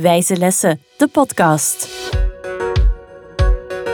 Wijze 0.00 0.36
Lessen, 0.36 0.80
de 0.96 1.08
podcast. 1.08 1.88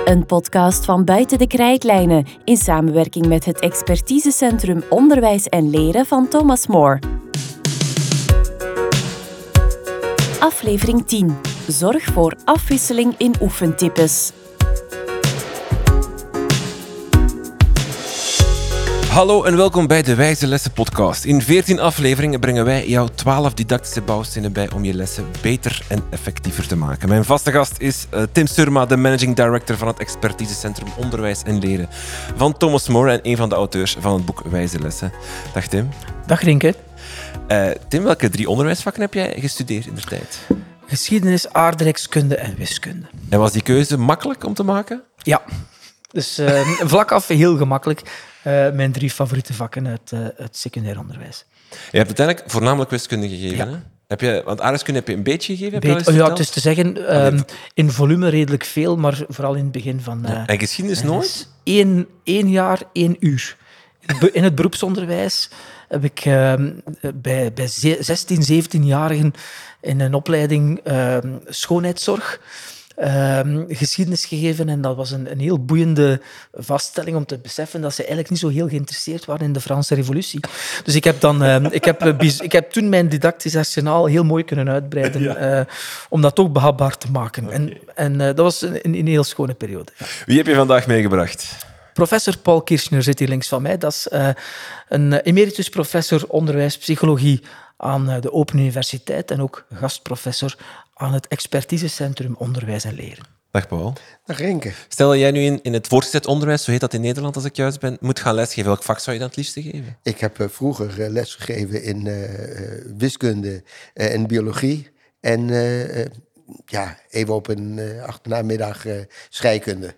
Een 0.04 0.26
podcast 0.26 0.84
van 0.84 1.04
Buiten 1.04 1.38
de 1.38 1.46
Krijtlijnen 1.46 2.26
in 2.44 2.56
samenwerking 2.56 3.26
met 3.26 3.44
het 3.44 3.60
expertisecentrum 3.60 4.82
Onderwijs 4.88 5.46
en 5.46 5.70
Leren 5.70 6.06
van 6.06 6.28
Thomas 6.28 6.66
More. 6.66 6.98
Aflevering 10.40 11.06
10. 11.06 11.36
Zorg 11.66 12.04
voor 12.04 12.36
afwisseling 12.44 13.14
in 13.16 13.34
oefentypes. 13.40 14.32
Hallo 19.12 19.44
en 19.44 19.56
welkom 19.56 19.86
bij 19.86 20.02
de 20.02 20.14
Wijze 20.14 20.46
Lessen 20.46 20.72
podcast. 20.72 21.24
In 21.24 21.42
14 21.42 21.80
afleveringen 21.80 22.40
brengen 22.40 22.64
wij 22.64 22.88
jou 22.88 23.08
12 23.14 23.54
didactische 23.54 24.02
bouwstenen 24.02 24.52
bij 24.52 24.70
om 24.70 24.84
je 24.84 24.94
lessen 24.94 25.26
beter 25.42 25.82
en 25.88 26.04
effectiever 26.10 26.66
te 26.66 26.76
maken. 26.76 27.08
Mijn 27.08 27.24
vaste 27.24 27.50
gast 27.50 27.74
is 27.78 28.06
uh, 28.14 28.22
Tim 28.32 28.46
Surma, 28.46 28.86
de 28.86 28.96
managing 28.96 29.36
director 29.36 29.76
van 29.76 29.88
het 29.88 29.98
expertisecentrum 29.98 30.88
Onderwijs 30.96 31.42
en 31.42 31.58
Leren 31.58 31.88
van 32.36 32.56
Thomas 32.56 32.88
More 32.88 33.12
en 33.12 33.20
een 33.22 33.36
van 33.36 33.48
de 33.48 33.54
auteurs 33.54 33.96
van 34.00 34.14
het 34.14 34.24
boek 34.24 34.42
Wijze 34.50 34.78
Lessen. 34.78 35.12
Dag 35.54 35.66
Tim. 35.66 35.88
Dag 36.26 36.42
Rinke. 36.42 36.74
Uh, 37.48 37.70
Tim, 37.88 38.02
welke 38.02 38.28
drie 38.28 38.48
onderwijsvakken 38.48 39.02
heb 39.02 39.14
jij 39.14 39.36
gestudeerd 39.38 39.86
in 39.86 39.94
de 39.94 40.00
tijd? 40.00 40.38
Geschiedenis, 40.86 41.52
aardrijkskunde 41.52 42.36
en 42.36 42.54
wiskunde. 42.56 43.06
En 43.28 43.38
was 43.38 43.52
die 43.52 43.62
keuze 43.62 43.98
makkelijk 43.98 44.44
om 44.44 44.54
te 44.54 44.62
maken? 44.62 45.02
Ja, 45.16 45.42
dus 46.12 46.38
uh, 46.38 46.60
vlak 46.84 47.12
af 47.12 47.28
heel 47.28 47.56
gemakkelijk. 47.56 48.00
Uh, 48.46 48.70
mijn 48.70 48.92
drie 48.92 49.10
favoriete 49.10 49.54
vakken 49.54 49.86
uit 49.86 50.10
uh, 50.14 50.26
het 50.36 50.56
secundair 50.56 50.98
onderwijs. 50.98 51.44
Je 51.70 51.96
hebt 51.96 52.06
uiteindelijk 52.06 52.50
voornamelijk 52.50 52.90
wiskunde 52.90 53.28
gegeven, 53.28 53.56
ja. 53.56 53.66
hè? 53.66 53.78
Heb 54.06 54.20
je, 54.20 54.42
want 54.44 54.60
aardrijkskunde 54.60 54.98
heb 54.98 55.08
je 55.08 55.14
een 55.14 55.22
beetje 55.22 55.56
gegeven? 55.56 55.80
Beet, 55.80 56.08
oh, 56.08 56.14
ja, 56.14 56.28
het 56.28 56.38
is 56.38 56.50
te 56.50 56.60
zeggen, 56.60 57.16
um, 57.26 57.44
in 57.74 57.90
volume 57.90 58.28
redelijk 58.28 58.64
veel, 58.64 58.96
maar 58.96 59.18
vooral 59.28 59.54
in 59.54 59.62
het 59.62 59.72
begin 59.72 60.00
van... 60.00 60.24
Uh, 60.26 60.42
en 60.46 60.58
geschiedenis 60.58 61.02
nooit? 61.02 61.48
Eén, 61.64 62.06
één 62.24 62.50
jaar, 62.50 62.82
één 62.92 63.16
uur. 63.20 63.56
In 64.32 64.44
het 64.44 64.54
beroepsonderwijs 64.54 65.50
heb 65.88 66.04
ik 66.04 66.24
uh, 66.24 66.54
bij, 67.14 67.52
bij 67.52 67.66
16, 68.00 68.64
17-jarigen 68.64 69.34
in 69.80 70.00
een 70.00 70.14
opleiding 70.14 70.80
uh, 70.84 71.16
schoonheidszorg 71.46 72.40
uh, 72.98 73.40
geschiedenis 73.68 74.24
gegeven. 74.24 74.68
En 74.68 74.80
dat 74.80 74.96
was 74.96 75.10
een, 75.10 75.30
een 75.30 75.40
heel 75.40 75.64
boeiende 75.64 76.20
vaststelling 76.52 77.16
om 77.16 77.26
te 77.26 77.38
beseffen 77.38 77.80
dat 77.80 77.92
ze 77.92 77.98
eigenlijk 77.98 78.30
niet 78.30 78.38
zo 78.38 78.48
heel 78.48 78.68
geïnteresseerd 78.68 79.24
waren 79.24 79.46
in 79.46 79.52
de 79.52 79.60
Franse 79.60 79.94
revolutie. 79.94 80.40
Dus 80.84 80.94
ik 80.94 81.04
heb, 81.04 81.20
dan, 81.20 81.42
uh, 81.42 81.56
ik 81.70 81.84
heb, 81.84 82.02
ik 82.40 82.52
heb 82.52 82.70
toen 82.70 82.88
mijn 82.88 83.08
didactisch 83.08 83.56
arsenaal 83.56 84.06
heel 84.06 84.24
mooi 84.24 84.44
kunnen 84.44 84.68
uitbreiden 84.68 85.22
ja. 85.22 85.58
uh, 85.58 85.64
om 86.08 86.20
dat 86.20 86.34
toch 86.34 86.52
behapbaar 86.52 86.98
te 86.98 87.10
maken. 87.10 87.44
Okay. 87.44 87.54
En, 87.54 87.78
en 87.94 88.18
dat 88.18 88.38
was 88.38 88.62
een, 88.62 88.98
een, 88.98 89.06
heel 89.06 89.24
schone 89.24 89.54
periode. 89.54 89.92
Wie 90.26 90.36
heb 90.36 90.46
je 90.46 90.54
vandaag 90.54 90.86
meegebracht? 90.86 91.56
Professor 91.92 92.38
Paul 92.38 92.62
Kirchner 92.62 93.02
zit 93.02 93.18
hier 93.18 93.28
links 93.28 93.48
van 93.48 93.62
mij. 93.62 93.78
Dat 93.78 93.92
is 93.92 94.06
een 94.88 95.12
emeritus 95.12 95.68
professor 95.68 96.24
onderwijspsychologie 96.28 97.42
aan 97.82 98.20
de 98.20 98.32
Open 98.32 98.58
Universiteit 98.58 99.30
en 99.30 99.42
ook 99.42 99.66
gastprofessor 99.74 100.56
aan 100.94 101.12
het 101.12 101.28
expertisecentrum 101.28 102.34
Onderwijs 102.38 102.84
en 102.84 102.94
Leren. 102.94 103.24
Dag 103.50 103.68
Paul. 103.68 103.92
Dag 104.24 104.38
Renke. 104.38 104.72
Stel 104.88 105.08
dat 105.08 105.18
jij 105.18 105.30
nu 105.30 105.40
in, 105.40 105.62
in 105.62 105.72
het 105.72 105.86
voortgezet 105.86 106.26
onderwijs, 106.26 106.64
zo 106.64 106.70
heet 106.70 106.80
dat 106.80 106.94
in 106.94 107.00
Nederland 107.00 107.36
als 107.36 107.44
ik 107.44 107.56
juist 107.56 107.80
ben, 107.80 107.96
moet 108.00 108.20
gaan 108.20 108.34
lesgeven. 108.34 108.64
Welk 108.64 108.82
vak 108.82 108.98
zou 108.98 109.12
je 109.12 109.18
dan 109.18 109.28
het 109.28 109.36
liefste 109.36 109.62
geven? 109.62 109.98
Ik 110.02 110.18
heb 110.18 110.38
uh, 110.38 110.48
vroeger 110.48 111.00
uh, 111.00 111.08
lesgegeven 111.08 111.82
in 111.82 112.06
uh, 112.06 112.28
wiskunde 112.96 113.62
en 113.94 114.26
biologie. 114.26 114.90
En 115.20 115.48
ja, 116.64 116.98
even 117.10 117.34
op 117.34 117.48
een 117.48 117.80
achternamiddag 118.06 118.84
scheikunde. 119.28 119.94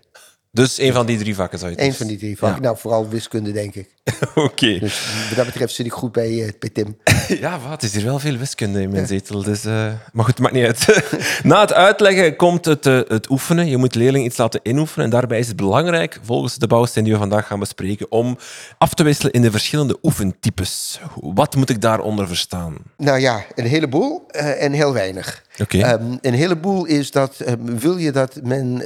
Dus 0.55 0.79
een 0.79 0.93
van 0.93 1.05
die 1.05 1.17
drie 1.17 1.35
vakken 1.35 1.59
zou 1.59 1.71
je 1.71 1.81
Een 1.81 1.93
van 1.93 2.07
die 2.07 2.17
drie 2.17 2.37
vakken. 2.37 2.61
Ja. 2.61 2.67
Nou, 2.67 2.77
vooral 2.77 3.09
wiskunde, 3.09 3.51
denk 3.51 3.75
ik. 3.75 3.89
Oké. 4.29 4.39
Okay. 4.39 4.79
Dus 4.79 5.01
wat 5.27 5.37
dat 5.37 5.45
betreft 5.45 5.73
zit 5.73 5.85
ik 5.85 5.91
goed 5.91 6.11
bij, 6.11 6.29
uh, 6.29 6.49
bij 6.59 6.69
Tim. 6.69 6.97
ja, 7.39 7.59
wat? 7.59 7.71
Het 7.71 7.83
is 7.83 7.93
hier 7.93 8.03
wel 8.03 8.19
veel 8.19 8.37
wiskunde 8.37 8.81
in 8.81 8.89
mijn 8.89 9.01
ja. 9.01 9.07
zetel. 9.07 9.43
Dus, 9.43 9.65
uh, 9.65 9.93
maar 10.13 10.25
goed, 10.25 10.39
maakt 10.39 10.53
niet 10.53 10.65
uit. 10.65 11.03
Na 11.43 11.61
het 11.61 11.73
uitleggen 11.73 12.35
komt 12.35 12.65
het, 12.65 12.85
uh, 12.85 12.99
het 13.07 13.29
oefenen. 13.29 13.67
Je 13.67 13.77
moet 13.77 13.95
leerling 13.95 14.25
iets 14.25 14.37
laten 14.37 14.59
inoefenen. 14.63 15.05
En 15.05 15.11
daarbij 15.11 15.39
is 15.39 15.47
het 15.47 15.55
belangrijk, 15.55 16.19
volgens 16.23 16.55
de 16.55 16.67
bouwsteen 16.67 17.03
die 17.03 17.13
we 17.13 17.19
vandaag 17.19 17.47
gaan 17.47 17.59
bespreken, 17.59 18.11
om 18.11 18.37
af 18.77 18.93
te 18.93 19.03
wisselen 19.03 19.31
in 19.31 19.41
de 19.41 19.51
verschillende 19.51 19.97
oefentypes. 20.01 20.99
Wat 21.15 21.55
moet 21.55 21.69
ik 21.69 21.81
daaronder 21.81 22.27
verstaan? 22.27 22.75
Nou 22.97 23.19
ja, 23.19 23.45
een 23.55 23.67
heleboel 23.67 24.25
en 24.31 24.71
heel 24.71 24.93
weinig. 24.93 25.43
Okay. 25.61 25.93
Um, 25.93 26.17
een 26.21 26.33
heleboel 26.33 26.85
is 26.85 27.11
dat, 27.11 27.39
um, 27.47 27.79
wil 27.79 27.97
je 27.97 28.11
dat 28.11 28.39
men 28.43 28.83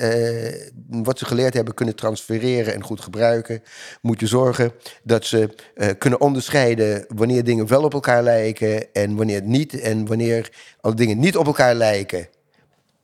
wat 0.89 1.19
ze 1.19 1.25
geleerd 1.25 1.53
hebben 1.53 1.73
kunnen 1.73 1.95
transfereren 1.95 2.73
en 2.73 2.83
goed 2.83 3.01
gebruiken, 3.01 3.63
moet 4.01 4.19
je 4.19 4.27
zorgen 4.27 4.71
dat 5.03 5.25
ze 5.25 5.55
uh, 5.75 5.87
kunnen 5.97 6.21
onderscheiden 6.21 7.05
wanneer 7.07 7.43
dingen 7.43 7.67
wel 7.67 7.83
op 7.83 7.93
elkaar 7.93 8.23
lijken 8.23 8.93
en 8.93 9.15
wanneer 9.15 9.41
niet. 9.43 9.79
En 9.79 10.07
wanneer 10.07 10.51
al 10.81 10.95
dingen 10.95 11.19
niet 11.19 11.37
op 11.37 11.45
elkaar 11.45 11.75
lijken, 11.75 12.27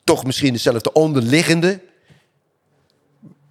toch 0.03 0.25
misschien 0.25 0.53
dezelfde 0.53 0.93
onderliggende 0.93 1.79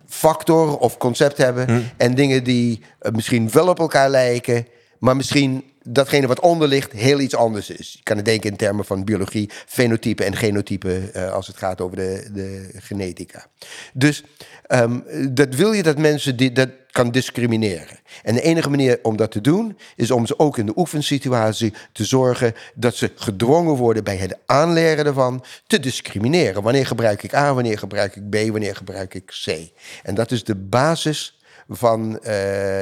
factor 0.06 0.78
of 0.78 0.96
concept 0.96 1.36
hebben. 1.36 1.66
Hm. 1.66 1.80
En 1.96 2.14
dingen 2.14 2.44
die 2.44 2.80
uh, 3.02 3.12
misschien 3.12 3.50
wel 3.50 3.68
op 3.68 3.78
elkaar 3.78 4.10
lijken, 4.10 4.66
maar 5.04 5.16
misschien 5.16 5.64
datgene 5.82 6.26
wat 6.26 6.40
onder 6.40 6.68
ligt 6.68 6.92
heel 6.92 7.20
iets 7.20 7.34
anders 7.34 7.70
is. 7.70 7.92
Je 7.92 8.02
kan 8.02 8.16
het 8.16 8.24
denken 8.24 8.50
in 8.50 8.56
termen 8.56 8.84
van 8.84 9.04
biologie, 9.04 9.50
fenotype 9.66 10.24
en 10.24 10.36
genotype 10.36 11.10
uh, 11.16 11.32
als 11.32 11.46
het 11.46 11.56
gaat 11.56 11.80
over 11.80 11.96
de, 11.96 12.28
de 12.32 12.70
genetica. 12.74 13.46
Dus 13.92 14.24
um, 14.68 15.04
dat 15.30 15.54
wil 15.54 15.72
je 15.72 15.82
dat 15.82 15.98
mensen 15.98 16.36
die, 16.36 16.52
dat 16.52 16.68
kan 16.90 17.10
discrimineren. 17.10 17.98
En 18.22 18.34
de 18.34 18.40
enige 18.40 18.70
manier 18.70 18.98
om 19.02 19.16
dat 19.16 19.30
te 19.30 19.40
doen 19.40 19.78
is 19.96 20.10
om 20.10 20.26
ze 20.26 20.38
ook 20.38 20.58
in 20.58 20.66
de 20.66 20.76
oefensituatie 20.76 21.74
te 21.92 22.04
zorgen 22.04 22.54
dat 22.74 22.94
ze 22.94 23.12
gedwongen 23.14 23.74
worden 23.74 24.04
bij 24.04 24.16
het 24.16 24.36
aanleren 24.46 25.06
ervan 25.06 25.44
te 25.66 25.80
discrimineren. 25.80 26.62
Wanneer 26.62 26.86
gebruik 26.86 27.22
ik 27.22 27.34
A, 27.34 27.54
wanneer 27.54 27.78
gebruik 27.78 28.16
ik 28.16 28.30
B, 28.30 28.50
wanneer 28.50 28.76
gebruik 28.76 29.14
ik 29.14 29.26
C. 29.44 29.70
En 30.02 30.14
dat 30.14 30.30
is 30.30 30.44
de 30.44 30.54
basis 30.54 31.38
van 31.68 32.10
uh, 32.10 32.18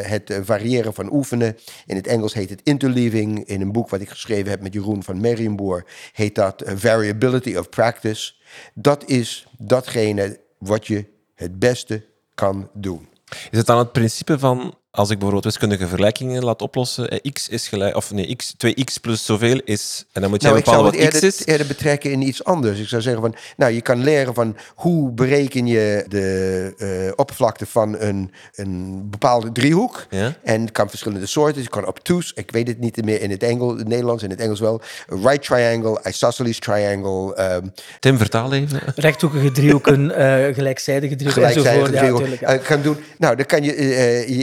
het 0.01 0.39
variëren 0.43 0.95
van 0.95 1.13
oefenen. 1.13 1.57
In 1.87 1.97
het 1.97 2.07
Engels 2.07 2.35
heet 2.35 2.51
het 2.51 2.61
interleaving. 2.63 3.45
In 3.45 3.61
een 3.61 3.73
boek 3.73 3.89
wat 3.89 4.01
ik 4.01 4.09
geschreven 4.09 4.51
heb 4.51 4.63
met 4.63 4.73
Jeroen 4.73 5.03
van 5.03 5.21
Merriamboer 5.21 5.87
heet 6.13 6.35
dat 6.35 6.63
variability 6.67 7.57
of 7.57 7.69
practice. 7.69 8.33
Dat 8.75 9.09
is 9.09 9.47
datgene 9.59 10.41
wat 10.59 10.87
je 10.87 11.07
het 11.35 11.59
beste 11.59 12.05
kan 12.35 12.71
doen. 12.73 13.09
Is 13.51 13.59
het 13.59 13.67
dan 13.67 13.79
het 13.79 13.93
principe 13.93 14.39
van 14.39 14.75
als 14.95 15.11
ik 15.11 15.15
bijvoorbeeld 15.15 15.45
wiskundige 15.45 15.87
vergelijkingen 15.87 16.45
laat 16.45 16.63
oplossen, 16.63 17.21
x 17.33 17.49
is 17.49 17.69
gelijk, 17.69 17.97
of 17.97 18.13
nee, 18.13 18.37
x, 18.37 18.55
2x 18.67 19.01
plus 19.01 19.25
zoveel 19.25 19.61
is, 19.65 20.05
en 20.13 20.21
dan 20.21 20.31
moet 20.31 20.43
je 20.43 20.49
nou, 20.49 20.61
bepalen 20.61 20.85
wat 20.85 20.95
eerder, 20.95 21.21
x 21.21 21.23
is. 21.23 21.47
eerder 21.47 21.67
betrekken 21.67 22.11
in 22.11 22.23
iets 22.23 22.45
anders. 22.45 22.79
Ik 22.81 22.89
zou 22.89 23.03
zeggen 23.03 23.23
van, 23.23 23.35
nou, 23.57 23.73
je 23.73 23.81
kan 23.81 24.03
leren 24.03 24.35
van 24.35 24.57
hoe 24.75 25.11
bereken 25.11 25.67
je 25.67 26.05
de 26.09 26.75
uh, 27.07 27.13
oppervlakte 27.17 27.67
van 27.67 27.99
een, 27.99 28.31
een 28.55 29.03
bepaalde 29.11 29.53
driehoek. 29.53 30.07
Ja? 30.11 30.35
En 30.43 30.61
het 30.61 30.73
kan 30.73 30.89
verschillende 30.89 31.27
soorten. 31.27 31.63
Je 31.63 31.69
kan 31.69 31.87
obtuse, 31.87 32.33
ik 32.35 32.51
weet 32.51 32.69
het 32.69 32.79
niet 32.79 33.05
meer 33.05 33.21
in 33.21 33.31
het, 33.31 33.43
Engels, 33.43 33.79
het 33.79 33.89
Nederlands, 33.89 34.23
in 34.23 34.31
het 34.31 34.41
Engels 34.41 34.61
wel. 34.61 34.81
Right 35.07 35.43
triangle, 35.43 36.01
isosceles 36.05 36.59
triangle. 36.59 37.53
Um, 37.55 37.73
Tim, 38.01 38.19
vertaal 38.19 38.53
even. 38.53 38.81
Rechthoekige 38.95 39.53
driehoeken, 39.53 40.05
uh, 40.05 40.55
gelijkzijdige 40.55 41.17
driehoeken 41.17 41.49
gelijkzijdige 41.49 41.93
driehoeken. 41.93 42.37
Ja, 42.41 42.55
uh, 42.55 42.63
kan 42.63 42.83
doen. 42.83 42.97
Nou, 43.19 43.37
dan 43.37 43.47
kan 43.47 43.63
je, 43.63 43.75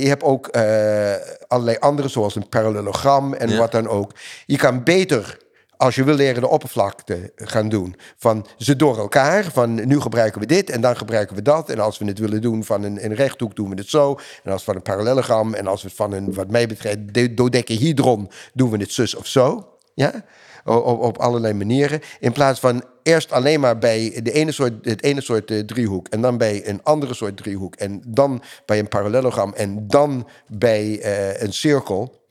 je 0.02 0.08
hebt 0.08 0.24
ook 0.24 0.39
ook 0.40 0.56
uh, 0.56 1.14
allerlei 1.48 1.78
andere, 1.80 2.08
zoals 2.08 2.36
een 2.36 2.50
parallelogram 2.50 3.34
en 3.34 3.50
ja. 3.50 3.58
wat 3.58 3.72
dan 3.72 3.88
ook. 3.88 4.12
Je 4.46 4.58
kan 4.58 4.84
beter, 4.84 5.38
als 5.78 5.96
je 5.96 6.04
wil 6.04 6.16
leren, 6.16 6.42
de 6.42 6.48
oppervlakte 6.48 7.32
gaan 7.36 7.70
doen. 7.70 7.96
Van 8.18 8.46
ze 8.58 8.76
door 8.76 8.98
elkaar, 8.98 9.44
van 9.44 9.88
nu 9.88 10.00
gebruiken 10.00 10.42
we 10.42 10.48
dit 10.48 10.70
en 10.70 10.82
dan 10.82 10.98
gebruiken 10.98 11.36
we 11.36 11.42
dat. 11.42 11.70
En 11.70 11.80
als 11.80 11.98
we 11.98 12.06
het 12.06 12.20
willen 12.20 12.42
doen 12.42 12.64
van 12.64 12.84
een, 12.84 13.06
een 13.06 13.16
rechthoek, 13.16 13.56
doen 13.56 13.70
we 13.70 13.76
het 13.76 13.90
zo. 13.90 14.20
En 14.44 14.52
als 14.52 14.64
van 14.64 14.76
een 14.76 14.82
parallelogram 14.82 15.54
en 15.54 15.68
als 15.68 15.82
we 15.82 15.88
het 15.88 15.98
van 15.98 16.12
een, 16.12 16.34
wat 16.34 16.50
mij 16.50 16.68
betreft, 16.68 17.38
dodecahedron, 17.38 18.30
doen 18.54 18.70
we 18.70 18.78
het 18.78 18.92
zus 18.92 19.16
of 19.16 19.28
zo. 19.28 19.68
Ja? 19.94 20.24
Op, 20.66 21.00
op, 21.00 21.18
allerlei 21.18 21.54
manieren. 21.54 22.00
In 22.20 22.32
plaats 22.32 22.60
van 22.60 22.84
eerst 23.04 23.32
alleen 23.32 23.60
maar 23.60 23.78
bij 23.78 24.20
de 24.24 24.32
ene 24.32 24.52
soort, 24.52 24.74
het 24.86 25.04
ene 25.04 25.22
soort 25.22 25.52
uh, 25.52 25.60
driehoek 25.60 26.08
en 26.08 26.22
dan 26.22 26.38
bij 26.38 26.68
een 26.68 26.84
andere 26.84 27.14
soort 27.14 27.38
driehoek 27.38 27.76
en 27.76 28.02
dan 28.08 28.42
bij 28.66 28.80
een 28.80 28.88
parallelogram 28.88 29.54
en 29.54 29.88
dan 29.88 30.28
bij 30.48 30.86
uh, 31.06 31.42
een 31.42 31.54
cirkel. 31.54 32.22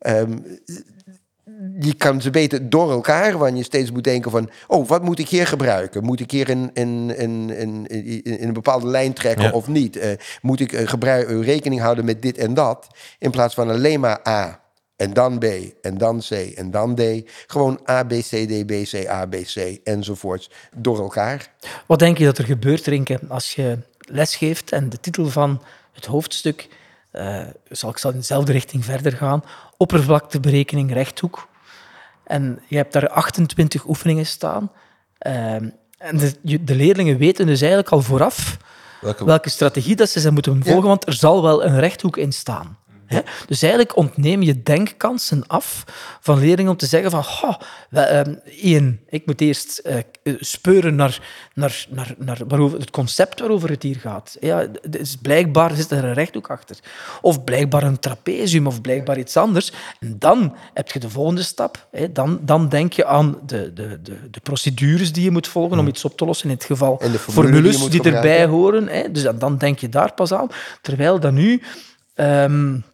Um, 0.00 0.44
je 1.78 1.94
kan 1.94 2.20
ze 2.20 2.30
beter 2.30 2.68
door 2.70 2.90
elkaar, 2.90 3.38
want 3.38 3.56
je 3.56 3.64
steeds 3.64 3.92
moet 3.92 4.04
denken 4.04 4.30
van... 4.30 4.50
oh, 4.66 4.88
wat 4.88 5.02
moet 5.02 5.18
ik 5.18 5.28
hier 5.28 5.46
gebruiken? 5.46 6.04
Moet 6.04 6.20
ik 6.20 6.30
hier 6.30 6.48
in, 6.48 6.70
in, 6.74 7.16
in, 7.16 7.50
in, 7.50 7.86
in 8.22 8.48
een 8.48 8.52
bepaalde 8.52 8.86
lijn 8.86 9.12
trekken 9.12 9.44
ja. 9.44 9.50
of 9.50 9.68
niet? 9.68 9.96
Uh, 9.96 10.04
moet 10.42 10.60
ik 10.60 10.76
gebruik, 10.76 11.28
rekening 11.28 11.80
houden 11.80 12.04
met 12.04 12.22
dit 12.22 12.38
en 12.38 12.54
dat? 12.54 12.86
In 13.18 13.30
plaats 13.30 13.54
van 13.54 13.70
alleen 13.70 14.00
maar 14.00 14.28
A 14.28 14.65
En 14.96 15.12
dan 15.12 15.38
B, 15.38 15.44
en 15.82 15.98
dan 15.98 16.20
C, 16.20 16.30
en 16.30 16.70
dan 16.70 16.94
D. 16.94 17.00
Gewoon 17.46 17.80
A, 17.90 18.04
B, 18.04 18.12
C, 18.12 18.28
D, 18.28 18.66
B, 18.66 18.72
C, 18.82 19.08
A, 19.08 19.26
B, 19.26 19.34
C, 19.34 19.80
enzovoorts. 19.84 20.50
Door 20.76 20.98
elkaar. 20.98 21.52
Wat 21.86 21.98
denk 21.98 22.18
je 22.18 22.24
dat 22.24 22.38
er 22.38 22.44
gebeurt, 22.44 22.86
Rinke, 22.86 23.20
als 23.28 23.54
je 23.54 23.78
lesgeeft 23.98 24.72
en 24.72 24.88
de 24.88 25.00
titel 25.00 25.28
van 25.28 25.62
het 25.92 26.04
hoofdstuk, 26.04 26.68
uh, 27.12 27.40
zal 27.68 27.90
ik 27.90 27.98
zal 27.98 28.10
in 28.10 28.16
dezelfde 28.16 28.52
richting 28.52 28.84
verder 28.84 29.12
gaan, 29.12 29.44
oppervlakteberekening 29.76 30.92
rechthoek. 30.92 31.48
En 32.24 32.62
je 32.68 32.76
hebt 32.76 32.92
daar 32.92 33.08
28 33.08 33.86
oefeningen 33.86 34.26
staan. 34.26 34.72
Uh, 35.20 35.54
en 35.98 36.16
de, 36.16 36.64
de, 36.64 36.74
leerlingen 36.74 37.18
weten 37.18 37.46
dus 37.46 37.60
eigenlijk 37.60 37.92
al 37.92 38.02
vooraf 38.02 38.56
welke, 39.00 39.24
welke 39.24 39.50
strategie 39.50 39.96
dat 39.96 40.08
ze 40.08 40.20
zijn 40.20 40.32
moeten 40.32 40.64
volgen, 40.64 40.88
want 40.88 41.06
er 41.06 41.12
zal 41.12 41.42
wel 41.42 41.64
een 41.64 41.80
rechthoek 41.80 42.16
in 42.16 42.32
staan. 42.32 42.78
Dus 43.46 43.62
eigenlijk 43.62 43.96
ontneem 43.96 44.42
je 44.42 44.62
denkkansen 44.62 45.46
af 45.46 45.84
van 46.20 46.38
leerlingen 46.38 46.70
om 46.70 46.76
te 46.76 46.86
zeggen 46.86 47.10
van, 47.10 47.24
uh, 47.90 48.20
één, 48.62 49.00
ik 49.08 49.26
moet 49.26 49.40
eerst 49.40 49.82
uh, 49.84 50.34
speuren 50.40 50.94
naar, 50.94 51.20
naar, 51.54 51.86
naar, 51.88 52.14
naar 52.18 52.38
waarover, 52.48 52.78
het 52.78 52.90
concept 52.90 53.40
waarover 53.40 53.70
het 53.70 53.82
hier 53.82 53.96
gaat. 53.96 54.36
Ja, 54.40 54.66
is 54.90 55.16
blijkbaar 55.16 55.74
zit 55.74 55.90
er 55.90 56.04
een 56.04 56.14
rechthoek 56.14 56.50
achter. 56.50 56.78
Of 57.20 57.44
blijkbaar 57.44 57.82
een 57.82 57.98
trapezium, 57.98 58.66
of 58.66 58.80
blijkbaar 58.80 59.18
iets 59.18 59.36
anders. 59.36 59.72
En 60.00 60.16
dan 60.18 60.56
heb 60.74 60.90
je 60.90 60.98
de 60.98 61.10
volgende 61.10 61.42
stap. 61.42 61.86
Hè. 61.90 62.12
Dan, 62.12 62.38
dan 62.42 62.68
denk 62.68 62.92
je 62.92 63.06
aan 63.06 63.38
de, 63.46 63.72
de, 63.72 63.98
de, 64.02 64.30
de 64.30 64.40
procedures 64.40 65.12
die 65.12 65.24
je 65.24 65.30
moet 65.30 65.48
volgen 65.48 65.72
om 65.72 65.78
hmm. 65.78 65.88
iets 65.88 66.04
op 66.04 66.16
te 66.16 66.24
lossen. 66.24 66.48
In 66.48 66.54
het 66.54 66.64
geval 66.64 67.02
formules 67.18 67.88
die, 67.88 68.02
die 68.02 68.12
erbij 68.12 68.46
horen. 68.46 68.88
Hè. 68.88 69.10
Dus 69.10 69.26
dan 69.34 69.58
denk 69.58 69.78
je 69.78 69.88
daar 69.88 70.12
pas 70.12 70.32
aan. 70.32 70.48
Terwijl 70.82 71.20
dan 71.20 71.34
nu... 71.34 71.62
Um, 72.14 72.84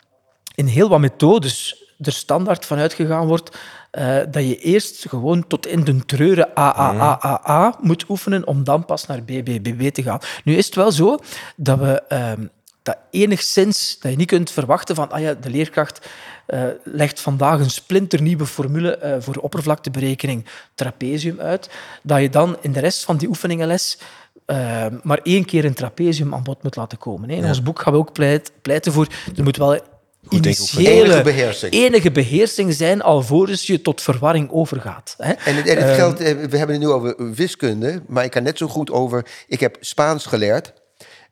in 0.55 0.67
heel 0.67 0.89
wat 0.89 1.01
methodes 1.01 1.85
er 2.01 2.13
standaard 2.13 2.67
van 2.67 2.79
uitgegaan 2.79 3.27
wordt 3.27 3.59
uh, 3.99 4.17
dat 4.31 4.49
je 4.49 4.59
eerst 4.59 5.09
gewoon 5.09 5.47
tot 5.47 5.67
in 5.67 5.85
de 5.85 6.05
treuren 6.05 6.55
AAAAA 6.55 7.77
moet 7.81 8.05
oefenen 8.09 8.47
om 8.47 8.65
dan 8.65 8.85
pas 8.85 9.07
naar 9.07 9.25
BBBB 9.25 9.91
te 9.91 10.03
gaan. 10.03 10.19
Nu 10.45 10.55
is 10.55 10.67
het 10.67 10.75
wel 10.75 10.93
zo 10.93 11.19
dat 11.57 11.79
we 11.79 12.03
uh, 12.09 12.47
dat 12.83 12.97
enigszins, 13.11 13.99
dat 14.01 14.11
je 14.11 14.17
niet 14.17 14.27
kunt 14.27 14.51
verwachten 14.51 14.95
van, 14.95 15.11
ah 15.11 15.21
ja, 15.21 15.35
de 15.35 15.51
leerkracht 15.51 16.09
uh, 16.47 16.65
legt 16.85 17.21
vandaag 17.21 17.59
een 17.59 17.71
splinternieuwe 17.71 18.47
formule 18.47 18.99
uh, 19.03 19.15
voor 19.19 19.37
oppervlakteberekening 19.37 20.47
trapezium 20.75 21.41
uit, 21.41 21.71
dat 22.03 22.21
je 22.21 22.29
dan 22.29 22.57
in 22.61 22.73
de 22.73 22.81
rest 22.81 23.05
van 23.05 23.17
die 23.17 23.29
oefeningenles 23.29 23.99
uh, 24.47 24.87
maar 25.03 25.21
één 25.23 25.45
keer 25.45 25.65
een 25.65 25.75
trapezium 25.75 26.35
aan 26.35 26.43
bod 26.43 26.63
moet 26.63 26.77
laten 26.77 26.99
komen. 26.99 27.31
In 27.31 27.45
ons 27.45 27.63
boek 27.63 27.81
gaan 27.81 27.93
we 27.93 27.99
ook 27.99 28.13
pleit, 28.13 28.53
pleiten 28.63 28.93
voor, 28.93 29.07
er 29.37 29.43
moet 29.43 29.57
wel 29.57 29.81
initiële 30.29 31.03
enige 31.03 31.23
beheersing. 31.23 31.73
enige 31.73 32.11
beheersing 32.11 32.75
zijn 32.75 33.03
alvorens 33.03 33.67
je 33.67 33.83
tot 33.83 34.03
verwarring 34.03 34.51
overgaat. 34.51 35.15
Hè? 35.19 35.33
En, 35.33 35.57
het, 35.57 35.67
en 35.67 35.87
het 35.87 35.95
geldt, 35.95 36.21
ehm, 36.21 36.49
we 36.49 36.57
hebben 36.57 36.77
het 36.77 36.85
nu 36.85 36.91
over 36.91 37.35
wiskunde, 37.35 38.03
maar 38.07 38.25
ik 38.25 38.31
kan 38.31 38.43
net 38.43 38.59
zo 38.59 38.69
goed 38.69 38.91
over... 38.91 39.27
Ik 39.47 39.61
heb 39.61 39.77
Spaans 39.81 40.27
geleerd 40.27 40.73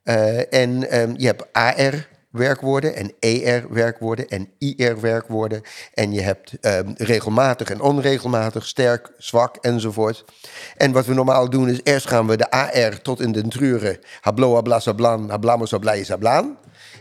uh, 0.05 0.53
en 0.53 1.01
um, 1.01 1.15
je 1.17 1.27
hebt 1.27 1.53
AR 1.53 2.09
werkwoorden 2.31 2.95
en 2.95 3.13
ER 3.21 3.67
werkwoorden 3.71 4.29
en 4.29 4.49
IR 4.59 5.01
werkwoorden. 5.01 5.63
En 5.95 6.13
je 6.13 6.21
hebt 6.21 6.53
regelmatig 6.97 7.71
en 7.71 7.81
onregelmatig, 7.81 8.67
sterk, 8.67 9.13
zwak 9.19 9.57
enzovoort. 9.57 10.25
En 10.77 10.93
wat 10.93 11.07
we 11.07 11.15
normaal 11.15 11.51
doen 11.51 11.69
is 11.69 11.81
eerst 11.83 12.07
gaan 12.07 12.27
we 12.27 12.37
de 12.37 12.51
AR 12.51 13.03
tot 13.03 13.21
in 13.21 13.33
de 13.33 13.49
truren. 13.49 13.99
Hablo, 14.21 14.55
habla, 14.55 14.81
sablan, 14.81 15.31
hablamos, 15.31 15.71
hablai, 15.71 16.05
sablan. 16.05 16.59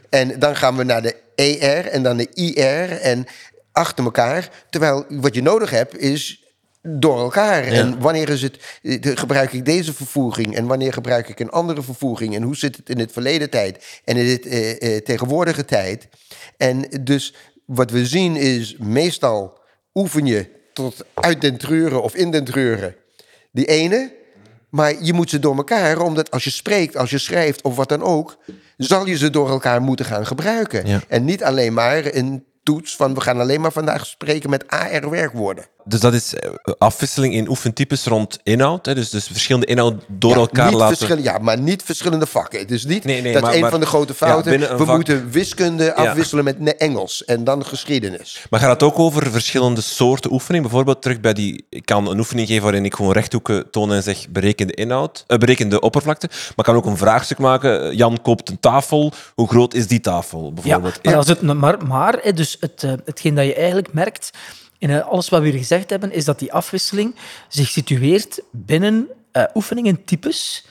En 0.10 0.40
dan 0.40 0.56
gaan 0.56 0.78
we 0.78 0.84
naar 0.84 1.02
de 1.02 1.16
ER 1.36 1.86
en 1.86 2.04
dan 2.04 2.18
de 2.18 2.30
IR 2.34 2.92
en 2.92 3.26
achter 3.72 4.04
elkaar. 4.04 4.50
Terwijl 4.70 5.06
wat 5.10 5.36
je 5.36 5.42
nodig 5.42 5.70
hebt 5.70 5.98
is 5.98 6.44
door 6.82 7.20
elkaar. 7.20 7.64
En 7.64 8.00
wanneer 8.00 8.30
is 8.30 8.42
het, 8.42 8.58
gebruik 9.20 9.54
ik 9.54 9.66
deze 9.66 9.94
vervoeging 9.94 10.56
en 10.56 10.68
wanneer 10.68 10.94
gebruik 10.94 11.30
ik 11.30 11.40
een 11.40 11.50
andere 11.50 11.82
vervoeging 11.82 12.36
en 12.36 12.42
hoe 12.42 12.56
zit 12.56 12.76
het 12.76 12.90
in 12.90 13.00
het 13.00 13.12
verleden 13.12 13.50
tijd 13.50 14.02
en 14.06 14.18
in 14.18 14.26
het 14.26 14.46
eh, 14.46 14.96
eh, 14.96 15.04
tegenwoordige 15.04 15.66
tijd. 15.66 16.08
En 16.58 16.90
dus 17.02 17.34
wat 17.66 17.92
we 17.92 18.06
zien 18.06 18.36
is 18.36 18.76
meestal 18.78 19.60
oefen 19.94 20.26
je 20.26 20.50
tot 20.74 21.06
uit 21.14 21.42
den 21.42 21.58
treuren 21.58 22.02
of 22.02 22.16
in 22.16 22.32
den 22.32 22.44
treuren 22.44 22.96
die 23.52 23.66
ene. 23.66 24.18
Maar 24.70 25.04
je 25.04 25.14
moet 25.14 25.30
ze 25.30 25.40
door 25.40 25.56
elkaar, 25.56 26.02
omdat 26.02 26.32
als 26.32 26.44
je 26.44 26.50
spreekt, 26.50 26.98
als 26.98 27.10
je 27.10 27.18
schrijft 27.18 27.62
of 27.62 27.76
wat 27.76 27.90
dan 27.90 28.02
ook, 28.02 28.38
zal 28.88 29.06
je 29.06 29.18
ze 29.18 29.30
door 29.30 29.50
elkaar 29.50 29.82
moeten 29.82 30.06
gaan 30.06 30.26
gebruiken. 30.26 31.04
En 31.08 31.26
niet 31.26 31.44
alleen 31.44 31.74
maar 31.74 32.06
in 32.06 32.46
toets 32.64 32.96
van 32.96 33.14
we 33.14 33.22
gaan 33.22 33.40
alleen 33.40 33.62
maar 33.62 33.72
vandaag 33.72 34.06
spreken 34.06 34.50
met 34.50 34.68
AR-werkwoorden. 34.68 35.66
Dus 35.90 36.00
dat 36.00 36.14
is 36.14 36.34
eh, 36.34 36.52
afwisseling 36.78 37.34
in 37.34 37.50
oefentypes 37.50 38.06
rond 38.06 38.40
inhoud. 38.44 38.86
Hè? 38.86 38.96
Dus, 38.96 39.10
dus 39.10 39.28
verschillende 39.28 39.68
inhoud 39.68 39.94
door 40.08 40.36
elkaar 40.36 40.74
laten... 40.74 41.24
Ja, 41.24 41.38
maar 41.38 41.60
niet 41.60 41.84
verschillende 41.84 42.26
vakken. 42.26 42.60
Het 42.60 42.72
is 42.72 42.86
niet, 42.86 43.04
nee, 43.04 43.22
nee, 43.22 43.34
dat 43.34 43.54
is 43.54 43.62
een 43.62 43.70
van 43.70 43.80
de 43.80 43.86
grote 43.86 44.14
fouten. 44.14 44.78
we 44.78 44.86
moeten 44.86 45.32
wiskunde 45.32 45.96
afwisselen 45.96 46.44
met 46.44 46.78
Engels 46.78 47.26
en 47.26 47.44
dan 47.44 47.66
geschiedenis. 47.66 48.46
Maar 48.50 48.60
gaat 48.60 48.70
het 48.70 48.84
ook 48.84 49.00
over 49.00 49.32
verschillende 49.32 49.82
soorten 49.82 50.32
oefening? 50.32 50.64
Bijvoorbeeld 50.64 51.02
terug 51.02 51.20
bij 51.20 51.34
die... 51.34 51.66
Ik 51.70 51.86
kan 51.86 52.08
een 52.08 52.18
oefening 52.18 52.48
geven 52.48 52.64
waarin 52.64 52.86
ik 52.86 52.96
gewoon 52.96 53.12
rechthoeken 53.12 53.72
toon 53.72 53.94
en 53.94 54.04
zeg 54.04 54.30
bereken 54.30 54.68
de 54.68 54.74
inhoud, 54.74 55.24
uh, 55.28 55.38
bereken 55.38 55.70
de 55.70 55.80
oppervlakte. 55.80 56.28
Maar 56.28 56.54
ik 56.56 56.64
kan 56.64 56.76
ook 56.76 56.86
een 56.86 56.98
vraagstuk 56.98 57.38
maken. 57.38 57.96
Jan 57.96 58.22
koopt 58.22 58.50
een 58.50 58.60
tafel. 58.60 59.14
Hoe 59.36 59.48
groot 59.48 59.74
is 59.74 59.88
die 59.88 60.00
tafel, 60.00 60.54
bijvoorbeeld? 60.54 61.00
Ja, 61.02 61.10
maar, 61.10 61.16
als 61.16 61.28
het, 61.28 61.42
maar, 61.42 61.86
maar 61.88 62.34
dus 62.34 62.58
het, 62.60 62.86
hetgeen 63.06 63.36
dat 63.36 63.46
je 63.46 63.56
eigenlijk 63.56 63.94
merkt 63.94 64.32
en 64.80 64.90
eh, 64.90 65.08
alles 65.08 65.30
wat 65.30 65.42
we 65.42 65.50
hier 65.50 65.58
gezegd 65.58 65.90
hebben, 65.90 66.12
is 66.12 66.26
dat 66.26 66.40
die 66.40 66.54
afwisseling 66.54 67.16
zich 67.48 67.68
situeert 67.68 68.42
binnen 68.52 69.08
uh, 69.34 69.44
oefeningentypes 69.54 70.66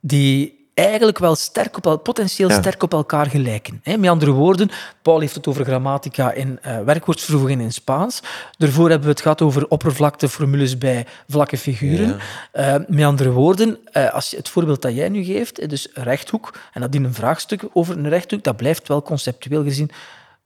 die 0.00 0.58
eigenlijk 0.74 1.18
wel 1.18 1.34
sterk 1.34 1.86
op, 1.86 2.02
potentieel 2.02 2.50
sterk 2.50 2.82
op 2.82 2.92
elkaar 2.92 3.26
gelijken. 3.26 3.80
Met 3.84 4.08
andere 4.08 4.30
woorden, 4.30 4.70
Paul 5.02 5.20
heeft 5.20 5.34
het 5.34 5.46
over 5.46 5.64
grammatica 5.64 6.32
in 6.32 6.58
uh, 6.66 6.80
werkwoordsvervoeging 6.80 7.60
in 7.60 7.72
Spaans. 7.72 8.20
Daarvoor 8.58 8.88
hebben 8.88 9.06
we 9.06 9.12
het 9.12 9.22
gehad 9.22 9.42
over 9.42 9.68
oppervlakteformules 9.68 10.78
bij 10.78 11.06
vlakke 11.28 11.58
figuren. 11.58 12.18
Uh, 12.52 12.74
met 12.88 13.04
andere 13.04 13.30
woorden, 13.30 13.78
uh, 13.92 14.12
als 14.12 14.30
je 14.30 14.36
het 14.36 14.48
voorbeeld 14.48 14.82
dat 14.82 14.94
jij 14.94 15.08
nu 15.08 15.24
geeft, 15.24 15.68
dus 15.68 15.88
rechthoek, 15.94 16.58
en 16.72 16.80
dat 16.80 16.92
dient 16.92 17.04
een 17.04 17.14
vraagstuk 17.14 17.62
over 17.72 17.96
een 17.96 18.08
rechthoek, 18.08 18.42
dat 18.42 18.56
blijft 18.56 18.88
wel 18.88 19.02
conceptueel 19.02 19.62
gezien 19.62 19.90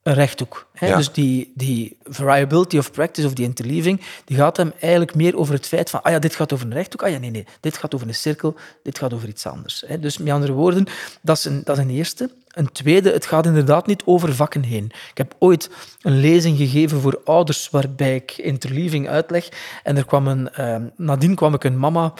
een 0.05 0.15
rechthoek. 0.15 0.67
Hè? 0.73 0.97
Dus 0.97 1.13
die, 1.13 1.53
die 1.55 1.97
variability 2.03 2.79
of 2.79 2.91
practice 2.93 3.27
of 3.27 3.33
die 3.33 3.45
interleaving, 3.45 4.01
die 4.25 4.37
gaat 4.37 4.57
hem 4.57 4.73
eigenlijk 4.81 5.15
meer 5.15 5.37
over 5.37 5.55
het 5.55 5.67
feit 5.67 5.91
van, 5.91 6.03
ah 6.03 6.13
ja, 6.13 6.19
dit 6.19 6.35
gaat 6.35 6.53
over 6.53 6.67
een 6.67 6.73
rechthoek, 6.73 7.03
ah 7.03 7.11
ja, 7.11 7.19
nee, 7.19 7.31
nee, 7.31 7.47
dit 7.61 7.77
gaat 7.77 7.95
over 7.95 8.09
een 8.09 8.15
cirkel, 8.15 8.57
dit 8.83 8.99
gaat 8.99 9.13
over 9.13 9.29
iets 9.29 9.47
anders. 9.47 9.85
Hè? 9.87 9.99
Dus 9.99 10.19
met 10.19 10.33
andere 10.33 10.53
woorden, 10.53 10.87
dat 11.23 11.37
is, 11.37 11.45
een, 11.45 11.61
dat 11.65 11.77
is 11.77 11.83
een 11.83 11.91
eerste. 11.91 12.31
Een 12.49 12.73
tweede, 12.73 13.13
het 13.13 13.27
gaat 13.27 13.47
inderdaad 13.47 13.87
niet 13.87 14.03
over 14.05 14.35
vakken 14.35 14.63
heen. 14.63 14.85
Ik 14.85 15.19
heb 15.19 15.35
ooit 15.39 15.71
een 16.03 16.21
lezing 16.21 16.57
gegeven 16.57 17.01
voor 17.01 17.21
ouders 17.25 17.71
waarbij 17.71 18.15
ik 18.15 18.37
interleaving 18.37 19.09
uitleg 19.09 19.49
en 19.83 19.97
er 19.97 20.07
kwam 20.07 20.27
een, 20.27 20.49
uh, 20.59 20.77
nadien 20.97 21.35
kwam 21.35 21.55
ik 21.55 21.65
een 21.65 21.79
mama 21.79 22.13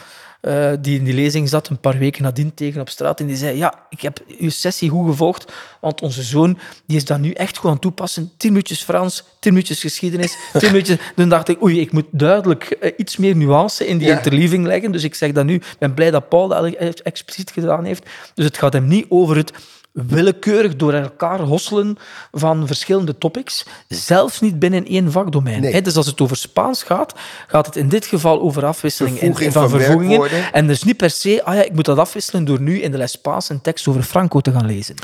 uh, 0.47 0.71
die 0.81 0.97
in 0.97 1.03
die 1.03 1.13
lezing 1.13 1.49
zat, 1.49 1.67
een 1.67 1.79
paar 1.79 1.97
weken 1.97 2.23
nadien 2.23 2.53
tegen 2.53 2.81
op 2.81 2.89
straat. 2.89 3.19
En 3.19 3.27
die 3.27 3.35
zei, 3.35 3.57
ja, 3.57 3.85
ik 3.89 4.01
heb 4.01 4.23
uw 4.39 4.49
sessie 4.49 4.89
goed 4.89 5.09
gevolgd, 5.09 5.53
want 5.81 6.01
onze 6.01 6.23
zoon 6.23 6.57
die 6.85 6.97
is 6.97 7.05
dat 7.05 7.19
nu 7.19 7.31
echt 7.31 7.59
aan 7.63 7.79
toepassen. 7.79 8.31
Tien 8.37 8.51
minuutjes 8.51 8.83
Frans, 8.83 9.23
tien 9.39 9.53
minuutjes 9.53 9.81
geschiedenis, 9.81 10.35
tien 10.53 10.71
minuutjes... 10.71 10.97
Dan 11.15 11.29
dacht 11.29 11.47
ik, 11.47 11.63
oei, 11.63 11.79
ik 11.79 11.91
moet 11.91 12.05
duidelijk 12.11 12.77
uh, 12.81 12.91
iets 12.97 13.17
meer 13.17 13.35
nuance 13.35 13.87
in 13.87 13.97
die 13.97 14.07
ja. 14.07 14.15
interleaving 14.15 14.65
leggen. 14.65 14.91
Dus 14.91 15.03
ik 15.03 15.15
zeg 15.15 15.31
dat 15.31 15.45
nu. 15.45 15.53
Ik 15.53 15.75
ben 15.79 15.93
blij 15.93 16.11
dat 16.11 16.29
Paul 16.29 16.47
dat 16.47 16.73
expliciet 17.01 17.51
gedaan 17.51 17.83
heeft. 17.83 18.05
Dus 18.33 18.45
het 18.45 18.57
gaat 18.57 18.73
hem 18.73 18.87
niet 18.87 19.05
over 19.09 19.35
het 19.35 19.51
willekeurig 19.95 20.75
door 20.75 20.93
elkaar 20.93 21.39
hosselen 21.39 21.97
van 22.31 22.67
verschillende 22.67 23.17
topics, 23.17 23.65
zelfs 23.87 24.41
niet 24.41 24.59
binnen 24.59 24.85
één 24.85 25.11
vakdomein. 25.11 25.61
Nee. 25.61 25.81
Dus 25.81 25.95
als 25.95 26.05
het 26.05 26.21
over 26.21 26.37
Spaans 26.37 26.83
gaat, 26.83 27.13
gaat 27.47 27.65
het 27.65 27.75
in 27.75 27.89
dit 27.89 28.05
geval 28.05 28.41
over 28.41 28.65
afwisseling 28.65 29.19
in, 29.19 29.35
van, 29.35 29.51
van 29.51 29.69
vervoegingen. 29.69 30.53
En 30.53 30.67
dus 30.67 30.83
niet 30.83 30.97
per 30.97 31.09
se, 31.09 31.43
ah 31.43 31.55
ja, 31.55 31.63
ik 31.63 31.73
moet 31.73 31.85
dat 31.85 31.97
afwisselen 31.97 32.45
door 32.45 32.61
nu 32.61 32.81
in 32.81 32.91
de 32.91 32.97
les 32.97 33.11
Spaans 33.11 33.49
een 33.49 33.61
tekst 33.61 33.87
over 33.87 34.03
Franco 34.03 34.39
te 34.39 34.51
gaan 34.51 34.65
lezen. 34.65 34.95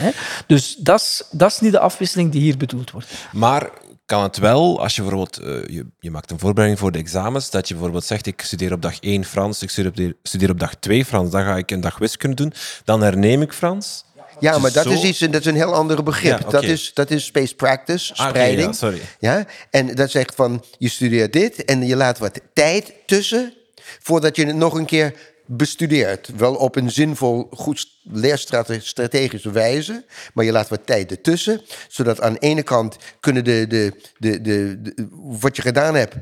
Dus 0.47 0.75
dat 0.75 0.99
is, 0.99 1.23
dat 1.31 1.51
is 1.51 1.59
niet 1.59 1.71
de 1.71 1.79
afwisseling 1.79 2.31
die 2.31 2.41
hier 2.41 2.57
bedoeld 2.57 2.91
wordt. 2.91 3.07
Maar 3.31 3.69
kan 4.11 4.23
het 4.23 4.37
wel, 4.37 4.81
als 4.81 4.95
je 4.95 5.01
bijvoorbeeld, 5.01 5.41
uh, 5.41 5.75
je, 5.75 5.85
je, 5.99 6.11
maakt 6.11 6.31
een 6.31 6.39
voorbereiding 6.39 6.79
voor 6.79 6.91
de 6.91 6.99
examens, 6.99 7.49
dat 7.49 7.67
je 7.67 7.73
bijvoorbeeld 7.73 8.05
zegt, 8.05 8.25
ik 8.25 8.41
studeer 8.41 8.73
op 8.73 8.81
dag 8.81 8.99
1 8.99 9.25
Frans, 9.25 9.61
ik 9.61 9.69
studeer 9.69 10.09
op, 10.09 10.15
studeer 10.23 10.49
op 10.49 10.59
dag 10.59 10.75
2 10.75 11.05
Frans, 11.05 11.31
dan 11.31 11.43
ga 11.43 11.57
ik 11.57 11.71
een 11.71 11.81
dag 11.81 11.97
wiskunde 11.97 12.35
doen, 12.35 12.53
dan 12.83 13.01
herneem 13.01 13.41
ik 13.41 13.53
Frans. 13.53 14.03
Ja, 14.41 14.57
maar 14.57 14.71
dat 14.71 14.85
is, 14.85 15.03
iets, 15.03 15.19
dat 15.19 15.35
is 15.35 15.45
een 15.45 15.55
heel 15.55 15.73
ander 15.73 16.03
begrip. 16.03 16.49
dat, 16.49 16.63
is, 16.63 16.91
dat 16.93 17.11
is 17.11 17.25
space 17.25 17.55
practice, 17.55 18.13
ah, 18.15 18.27
spreiding. 18.27 18.67
ja, 18.67 18.73
sorry. 18.73 19.01
Ja? 19.19 19.45
En 19.69 19.95
dat 19.95 20.11
zegt 20.11 20.35
van, 20.35 20.63
je 20.77 20.89
studeert 20.89 21.33
dit 21.33 21.65
en 21.65 21.85
je 21.85 21.95
laat 21.95 22.17
wat 22.17 22.39
tijd 22.53 22.93
tussen 23.05 23.53
voordat 23.99 24.35
je 24.35 24.45
het 24.45 24.55
nog 24.55 24.73
een 24.73 24.85
keer 24.85 25.13
bestudeert. 25.45 26.29
Wel 26.37 26.55
op 26.55 26.75
een 26.75 26.91
zinvol, 26.91 27.47
goed 27.51 27.87
leerstrategische 28.03 29.51
wijze. 29.51 30.05
Maar 30.33 30.45
je 30.45 30.51
laat 30.51 30.69
wat 30.69 30.85
tijd 30.85 31.11
ertussen. 31.11 31.61
Zodat 31.87 32.21
aan 32.21 32.33
de 32.33 32.39
ene 32.39 32.63
kant 32.63 32.95
kunnen 33.19 33.43
de, 33.43 33.65
de, 33.67 33.93
de, 34.17 34.41
de, 34.41 34.79
wat 35.13 35.55
je 35.55 35.61
gedaan 35.61 35.95
hebt 35.95 36.15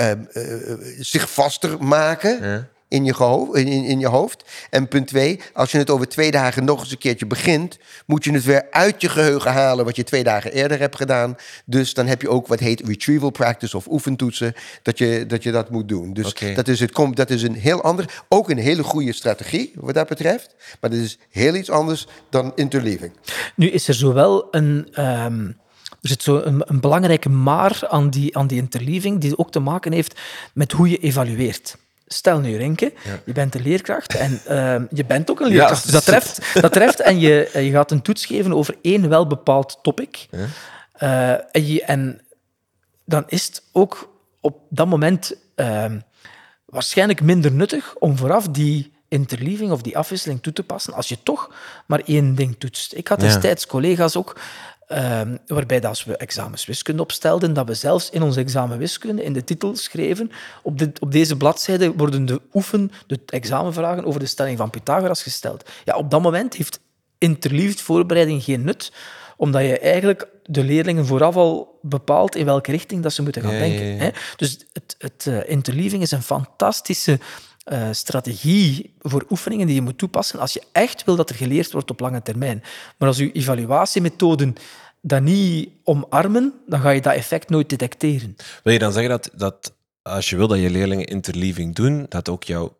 uh, 0.00 0.10
uh, 0.10 0.74
zich 0.98 1.30
vaster 1.30 1.82
maken. 1.82 2.42
Ja 2.42 2.74
in 2.88 3.04
je, 3.04 3.48
in, 3.52 3.66
in 3.66 3.98
je 3.98 4.06
hoofd. 4.06 4.44
En 4.70 4.88
punt 4.88 5.06
twee, 5.06 5.40
als 5.52 5.70
je 5.70 5.78
het 5.78 5.90
over 5.90 6.08
twee 6.08 6.30
dagen 6.30 6.64
nog 6.64 6.80
eens 6.80 6.90
een 6.90 6.98
keertje 6.98 7.26
begint, 7.26 7.78
moet 8.06 8.24
je 8.24 8.32
het 8.32 8.44
weer 8.44 8.66
uit 8.70 9.00
je 9.00 9.08
geheugen 9.08 9.52
halen 9.52 9.84
wat 9.84 9.96
je 9.96 10.04
twee 10.04 10.24
dagen 10.24 10.52
eerder 10.52 10.78
hebt 10.78 10.96
gedaan. 10.96 11.36
Dus 11.64 11.94
dan 11.94 12.06
heb 12.06 12.22
je 12.22 12.28
ook 12.28 12.46
wat 12.46 12.60
heet 12.60 12.86
retrieval 12.86 13.30
practice 13.30 13.76
of 13.76 13.86
oefentoetsen, 13.86 14.54
dat 14.82 14.98
je 14.98 15.24
dat, 15.26 15.42
je 15.42 15.52
dat 15.52 15.70
moet 15.70 15.88
doen. 15.88 16.12
Dus 16.12 16.34
dat, 16.54 16.68
is 16.68 16.80
het, 16.80 16.92
dat 17.14 17.30
is 17.30 17.42
een 17.42 17.54
heel 17.54 17.82
ander, 17.82 18.24
ook 18.28 18.50
een 18.50 18.58
hele 18.58 18.82
goede 18.82 19.12
strategie 19.12 19.72
wat 19.74 19.94
dat 19.94 20.08
betreft. 20.08 20.54
Maar 20.80 20.90
dat 20.90 20.98
is 20.98 21.18
heel 21.30 21.54
iets 21.54 21.70
anders 21.70 22.06
dan 22.30 22.52
interleaving. 22.54 23.12
Nu 23.54 23.70
is 23.70 23.88
er 23.88 23.94
zowel 23.94 24.48
een. 24.50 24.88
Um... 25.04 25.56
Er 26.02 26.12
zit 26.12 26.22
zo 26.22 26.36
een, 26.36 26.62
een, 26.66 26.80
belangrijke 26.80 27.28
maar 27.28 27.80
aan 27.88 28.10
die, 28.10 28.36
aan 28.36 28.46
die 28.46 28.58
interleaving, 28.58 29.20
die 29.20 29.38
ook 29.38 29.50
te 29.50 29.60
maken 29.60 29.92
heeft 29.92 30.20
met 30.54 30.72
hoe 30.72 30.88
je 30.88 30.98
evalueert. 30.98 31.76
Stel 32.06 32.40
nu, 32.40 32.56
Renke, 32.56 32.92
je 33.24 33.32
bent 33.32 33.54
een 33.54 33.62
leerkracht 33.62 34.14
en 34.14 34.40
uh, 34.48 34.88
je 34.90 35.04
bent 35.04 35.30
ook 35.30 35.40
een 35.40 35.48
leerkracht. 35.48 35.82
dus 35.82 35.92
dat 35.92 36.04
treft, 36.04 36.40
dat 36.60 36.72
treft 36.72 37.00
en 37.00 37.18
je, 37.18 37.50
je 37.52 37.70
gaat 37.70 37.90
een 37.90 38.02
toets 38.02 38.26
geven 38.26 38.52
over 38.52 38.76
één 38.82 39.08
wel 39.08 39.26
bepaald 39.26 39.78
topic. 39.82 40.26
Ja. 40.30 40.46
Uh, 41.00 41.44
en, 41.50 41.66
je, 41.66 41.82
en, 41.82 42.20
dan 43.04 43.24
is 43.26 43.46
het 43.46 43.62
ook 43.72 44.12
op 44.40 44.60
dat 44.68 44.86
moment 44.86 45.36
uh, 45.56 45.84
waarschijnlijk 46.64 47.20
minder 47.20 47.52
nuttig 47.52 47.94
om 47.98 48.16
vooraf 48.16 48.48
die 48.48 48.92
interleaving 49.08 49.70
of 49.70 49.82
die 49.82 49.98
afwisseling 49.98 50.42
toe 50.42 50.52
te 50.52 50.62
passen 50.62 50.92
als 50.92 51.08
je 51.08 51.22
toch 51.22 51.54
maar 51.86 52.00
één 52.04 52.34
ding 52.34 52.56
toetst. 52.58 52.94
Ik 52.94 53.08
had 53.08 53.20
destijds 53.20 53.66
collega's 53.66 54.16
ook 54.16 54.36
Ehm, 54.86 55.36
waarbij 55.46 55.80
dat 55.80 55.90
als 55.90 56.04
we 56.04 56.16
examens 56.16 56.66
wiskunde 56.66 57.02
opstelden, 57.02 57.52
dat 57.52 57.66
we 57.66 57.74
zelfs 57.74 58.10
in 58.10 58.22
ons 58.22 58.36
examen 58.36 58.78
wiskunde 58.78 59.24
in 59.24 59.32
de 59.32 59.44
titel 59.44 59.76
schreven, 59.76 60.30
op, 60.62 60.80
op 61.00 61.12
deze 61.12 61.36
bladzijde 61.36 61.92
worden 61.92 62.26
de 62.26 62.40
oefen, 62.54 62.90
de 63.06 63.20
examenvragen 63.26 64.04
over 64.04 64.20
de 64.20 64.26
stelling 64.26 64.58
van 64.58 64.70
Pythagoras 64.70 65.22
gesteld. 65.22 65.70
Ja, 65.84 65.96
op 65.96 66.10
dat 66.10 66.22
moment 66.22 66.54
heeft 66.54 66.80
interliefd 67.18 67.80
voorbereiding 67.80 68.42
geen 68.42 68.64
nut, 68.64 68.92
omdat 69.36 69.62
je 69.62 69.78
eigenlijk 69.78 70.28
de 70.42 70.64
leerlingen 70.64 71.06
vooraf 71.06 71.36
al 71.36 71.78
bepaalt 71.82 72.36
in 72.36 72.44
welke 72.44 72.70
richting 72.70 73.02
dat 73.02 73.12
ze 73.12 73.22
moeten 73.22 73.42
gaan 73.42 73.58
denken. 73.58 73.98
Hè? 73.98 74.10
Dus 74.36 74.58
het, 74.72 74.94
het 74.98 75.26
uh, 75.28 75.48
interleaving 75.48 76.02
is 76.02 76.10
een 76.10 76.22
fantastische 76.22 77.18
uh, 77.72 77.88
strategie 77.90 78.94
voor 78.98 79.26
oefeningen 79.30 79.66
die 79.66 79.74
je 79.74 79.82
moet 79.82 79.98
toepassen 79.98 80.38
als 80.38 80.52
je 80.52 80.62
echt 80.72 81.04
wil 81.04 81.16
dat 81.16 81.30
er 81.30 81.36
geleerd 81.36 81.72
wordt 81.72 81.90
op 81.90 82.00
lange 82.00 82.22
termijn. 82.22 82.62
Maar 82.98 83.08
als 83.08 83.18
je 83.18 83.32
evaluatiemethoden 83.32 84.54
dat 85.00 85.22
niet 85.22 85.68
omarmen, 85.84 86.52
dan 86.66 86.80
ga 86.80 86.90
je 86.90 87.00
dat 87.00 87.14
effect 87.14 87.50
nooit 87.50 87.68
detecteren. 87.68 88.36
Wil 88.62 88.72
je 88.72 88.78
dan 88.78 88.92
zeggen 88.92 89.10
dat, 89.10 89.30
dat 89.34 89.74
als 90.02 90.30
je 90.30 90.36
wil 90.36 90.48
dat 90.48 90.58
je 90.58 90.70
leerlingen 90.70 91.06
interleaving 91.06 91.74
doen, 91.74 92.06
dat 92.08 92.28
ook 92.28 92.44
jouw 92.44 92.78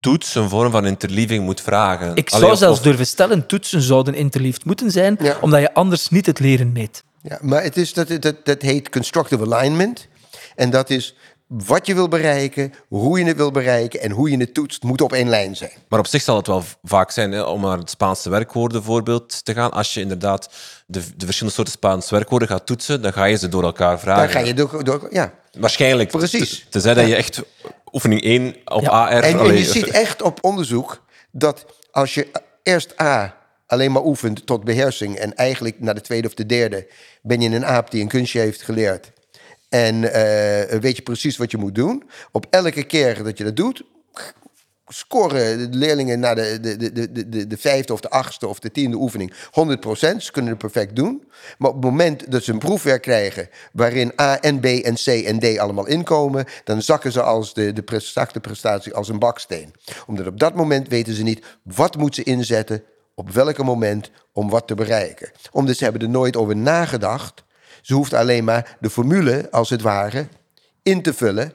toets 0.00 0.34
een 0.34 0.48
vorm 0.48 0.70
van 0.70 0.86
interleaving 0.86 1.44
moet 1.44 1.60
vragen? 1.60 2.16
Ik 2.16 2.30
zou 2.30 2.56
zelfs 2.56 2.82
durven 2.82 3.06
stellen, 3.06 3.46
toetsen 3.46 3.82
zouden 3.82 4.14
interleaved 4.14 4.64
moeten 4.64 4.90
zijn, 4.90 5.18
omdat 5.40 5.60
je 5.60 5.74
anders 5.74 6.08
niet 6.08 6.26
het 6.26 6.40
leren 6.40 6.72
meet. 6.72 7.04
Ja, 7.22 7.38
maar 7.42 7.62
het 7.62 7.76
is, 7.76 7.92
dat, 7.92 8.22
dat, 8.22 8.44
dat 8.44 8.62
heet 8.62 8.88
constructive 8.88 9.54
alignment. 9.54 10.08
En 10.54 10.70
dat 10.70 10.90
is 10.90 11.14
wat 11.48 11.86
je 11.86 11.94
wil 11.94 12.08
bereiken, 12.08 12.72
hoe 12.88 13.18
je 13.18 13.24
het 13.24 13.36
wil 13.36 13.50
bereiken 13.50 14.00
en 14.00 14.10
hoe 14.10 14.30
je 14.30 14.36
het 14.36 14.54
toetst, 14.54 14.82
moet 14.82 15.00
op 15.00 15.12
één 15.12 15.28
lijn 15.28 15.56
zijn. 15.56 15.70
Maar 15.88 15.98
op 15.98 16.06
zich 16.06 16.22
zal 16.22 16.36
het 16.36 16.46
wel 16.46 16.64
vaak 16.82 17.10
zijn, 17.10 17.32
hè, 17.32 17.42
om 17.42 17.60
naar 17.60 17.78
het 17.78 17.90
Spaanse 17.90 18.30
werkwoorden 18.30 18.82
voorbeeld 18.82 19.44
te 19.44 19.54
gaan. 19.54 19.70
Als 19.70 19.94
je 19.94 20.00
inderdaad 20.00 20.50
de, 20.86 21.00
de 21.16 21.24
verschillende 21.24 21.54
soorten 21.54 21.74
Spaanse 21.74 22.14
werkwoorden 22.14 22.48
gaat 22.48 22.66
toetsen, 22.66 23.02
dan 23.02 23.12
ga 23.12 23.24
je 23.24 23.36
ze 23.36 23.48
door 23.48 23.62
elkaar 23.62 24.00
vragen. 24.00 24.22
Dan 24.22 24.32
ga 24.32 24.38
je 24.38 24.54
door, 24.54 24.84
door 24.84 25.08
ja. 25.10 25.32
Waarschijnlijk. 25.58 26.10
Precies. 26.10 26.66
Tenzij 26.70 26.94
dat 26.94 27.06
je 27.06 27.16
echt 27.16 27.42
oefening 27.92 28.22
1 28.22 28.56
op 28.64 28.86
AR... 28.88 29.22
En, 29.22 29.38
en 29.38 29.56
je 29.56 29.64
ziet 29.64 29.88
echt 29.88 30.22
op 30.22 30.38
onderzoek 30.44 31.02
dat 31.30 31.66
als 31.90 32.14
je 32.14 32.28
eerst 32.62 33.00
A 33.00 33.36
alleen 33.66 33.92
maar 33.92 34.04
oefent 34.04 34.46
tot 34.46 34.64
beheersing 34.64 35.16
en 35.16 35.34
eigenlijk 35.34 35.80
naar 35.80 35.94
de 35.94 36.00
tweede 36.00 36.28
of 36.28 36.34
de 36.34 36.46
derde 36.46 36.86
ben 37.22 37.40
je 37.40 37.50
een 37.50 37.66
aap 37.66 37.90
die 37.90 38.02
een 38.02 38.08
kunstje 38.08 38.40
heeft 38.40 38.62
geleerd 38.62 39.10
en 39.68 39.94
uh, 39.94 40.80
weet 40.80 40.96
je 40.96 41.02
precies 41.02 41.36
wat 41.36 41.50
je 41.50 41.56
moet 41.56 41.74
doen. 41.74 42.10
Op 42.32 42.46
elke 42.50 42.82
keer 42.82 43.22
dat 43.22 43.38
je 43.38 43.44
dat 43.44 43.56
doet, 43.56 43.82
scoren 44.88 45.70
de 45.70 45.76
leerlingen 45.76 46.20
naar 46.20 46.34
de, 46.34 46.58
de, 46.60 46.92
de, 46.92 47.28
de, 47.28 47.46
de 47.46 47.56
vijfde 47.56 47.92
of 47.92 48.00
de 48.00 48.10
achtste 48.10 48.46
of 48.46 48.58
de 48.58 48.70
tiende 48.70 48.96
oefening 48.96 49.32
100%. 49.34 49.38
Ze 50.16 50.32
kunnen 50.32 50.50
het 50.50 50.60
perfect 50.60 50.96
doen. 50.96 51.30
Maar 51.58 51.70
op 51.70 51.76
het 51.76 51.84
moment 51.84 52.30
dat 52.30 52.42
ze 52.42 52.52
een 52.52 52.58
proefwerk 52.58 53.02
krijgen 53.02 53.48
waarin 53.72 54.12
A 54.20 54.40
en 54.40 54.60
B 54.60 54.64
en 54.64 54.94
C 54.94 55.06
en 55.06 55.38
D 55.38 55.58
allemaal 55.58 55.86
inkomen, 55.86 56.44
dan 56.64 56.82
zakken 56.82 57.12
ze 57.12 57.22
als 57.22 57.54
de, 57.54 57.72
de 57.72 57.82
prestatie 58.40 58.94
als 58.94 59.08
een 59.08 59.18
baksteen. 59.18 59.74
Omdat 60.06 60.26
op 60.26 60.38
dat 60.38 60.54
moment 60.54 60.88
weten 60.88 61.14
ze 61.14 61.22
niet 61.22 61.44
wat 61.62 61.96
moet 61.96 62.14
ze 62.14 62.22
inzetten, 62.22 62.82
op 63.14 63.30
welke 63.30 63.64
moment 63.64 64.10
om 64.32 64.50
wat 64.50 64.66
te 64.66 64.74
bereiken. 64.74 65.30
Omdat 65.50 65.76
ze 65.76 65.84
hebben 65.84 66.02
er 66.02 66.08
nooit 66.08 66.36
over 66.36 66.56
nagedacht 66.56 67.44
ze 67.88 67.94
hoeft 67.94 68.14
alleen 68.14 68.44
maar 68.44 68.76
de 68.80 68.90
formule, 68.90 69.50
als 69.50 69.70
het 69.70 69.82
ware, 69.82 70.28
in 70.82 71.02
te 71.02 71.14
vullen 71.14 71.52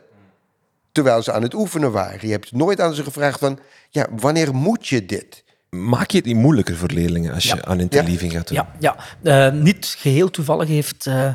terwijl 0.91 1.23
ze 1.23 1.31
aan 1.31 1.41
het 1.41 1.53
oefenen 1.53 1.91
waren. 1.91 2.27
Je 2.27 2.31
hebt 2.33 2.51
nooit 2.51 2.81
aan 2.81 2.93
ze 2.93 3.03
gevraagd 3.03 3.39
van, 3.39 3.59
ja, 3.89 4.07
wanneer 4.19 4.55
moet 4.55 4.87
je 4.87 5.05
dit? 5.05 5.43
Maak 5.69 6.11
je 6.11 6.17
het 6.17 6.25
niet 6.25 6.35
moeilijker 6.35 6.75
voor 6.75 6.89
leerlingen 6.89 7.33
als 7.33 7.43
je 7.43 7.65
aan 7.65 7.79
interleaving 7.79 8.31
gaat 8.31 8.47
doen? 8.47 8.57
Ja, 8.57 8.95
ja. 9.21 9.51
Uh, 9.51 9.61
niet 9.61 9.95
geheel 9.97 10.29
toevallig 10.29 10.67
heeft 10.67 11.05
uh, 11.05 11.31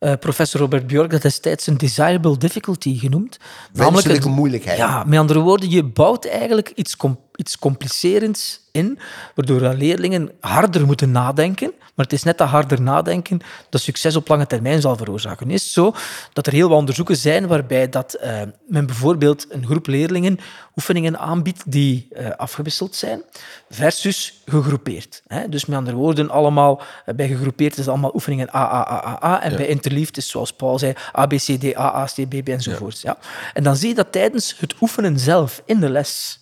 uh, 0.00 0.12
professor 0.20 0.60
Robert 0.60 0.86
Bjork 0.86 1.10
dat 1.10 1.22
destijds 1.22 1.66
een 1.66 1.78
desirable 1.78 2.38
difficulty 2.38 2.98
genoemd. 2.98 3.38
Namelijk 3.72 4.24
een 4.24 4.30
moeilijkheid. 4.30 4.78
Ja, 4.78 5.04
met 5.04 5.18
andere 5.18 5.40
woorden, 5.40 5.70
je 5.70 5.84
bouwt 5.84 6.26
eigenlijk 6.26 6.72
iets, 6.74 6.96
com 6.96 7.18
iets 7.36 7.58
complicerends 7.58 8.60
in, 8.72 8.98
waardoor 9.34 9.60
leerlingen 9.60 10.30
harder 10.40 10.86
moeten 10.86 11.10
nadenken. 11.10 11.72
Maar 11.94 12.04
het 12.04 12.14
is 12.14 12.22
net 12.22 12.38
dat 12.38 12.48
harder 12.48 12.82
nadenken 12.82 13.40
dat 13.68 13.80
succes 13.80 14.16
op 14.16 14.28
lange 14.28 14.46
termijn 14.46 14.80
zal 14.80 14.96
veroorzaken. 14.96 15.46
Het 15.46 15.56
is 15.56 15.72
zo 15.72 15.94
dat 16.32 16.46
er 16.46 16.52
heel 16.52 16.68
wat 16.68 16.78
onderzoeken 16.78 17.16
zijn 17.16 17.46
waarbij 17.46 17.88
dat, 17.88 18.16
uh, 18.22 18.40
men 18.66 18.86
bijvoorbeeld 18.86 19.46
een 19.48 19.66
groep 19.66 19.86
leerlingen 19.86 20.38
oefeningen 20.76 21.18
aanbiedt 21.18 21.62
die 21.66 22.08
uh, 22.10 22.30
afgewisseld 22.30 22.94
zijn, 22.94 23.22
versus 23.70 24.42
gegroepeerd. 24.46 25.22
Hè? 25.26 25.48
Dus 25.48 25.66
met 25.66 25.78
andere 25.78 25.96
woorden, 25.96 26.30
allemaal, 26.30 26.82
uh, 27.06 27.14
bij 27.14 27.28
gegroepeerd 27.28 27.72
is 27.72 27.78
het 27.78 27.88
allemaal 27.88 28.14
oefeningen 28.14 28.54
A, 28.54 28.72
A, 28.72 28.90
A, 28.90 29.06
A, 29.06 29.24
A. 29.24 29.42
En 29.42 29.50
ja. 29.50 29.56
bij 29.56 29.66
interliefd 29.66 30.16
is, 30.16 30.28
zoals 30.28 30.52
Paul 30.52 30.78
zei, 30.78 30.94
A, 31.18 31.26
B, 31.26 31.30
C, 31.30 31.60
D, 31.60 31.76
A, 31.76 31.94
A, 31.94 32.04
C, 32.04 32.28
B, 32.28 32.44
B 32.44 32.48
enzovoort. 32.48 33.00
Ja. 33.00 33.16
ja. 33.20 33.28
En 33.52 33.62
dan 33.62 33.76
zie 33.76 33.88
je 33.88 33.94
dat 33.94 34.12
tijdens 34.12 34.54
het 34.58 34.74
oefenen 34.80 35.18
zelf, 35.18 35.62
in 35.64 35.80
de 35.80 35.90
les, 35.90 36.40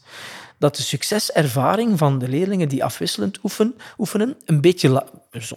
dat 0.61 0.77
de 0.77 0.83
succeservaring 0.83 1.99
van 1.99 2.19
de 2.19 2.29
leerlingen 2.29 2.69
die 2.69 2.85
afwisselend 2.85 3.39
oefenen, 3.43 3.75
oefenen 3.99 4.37
een 4.47 4.61
beetje 4.61 5.05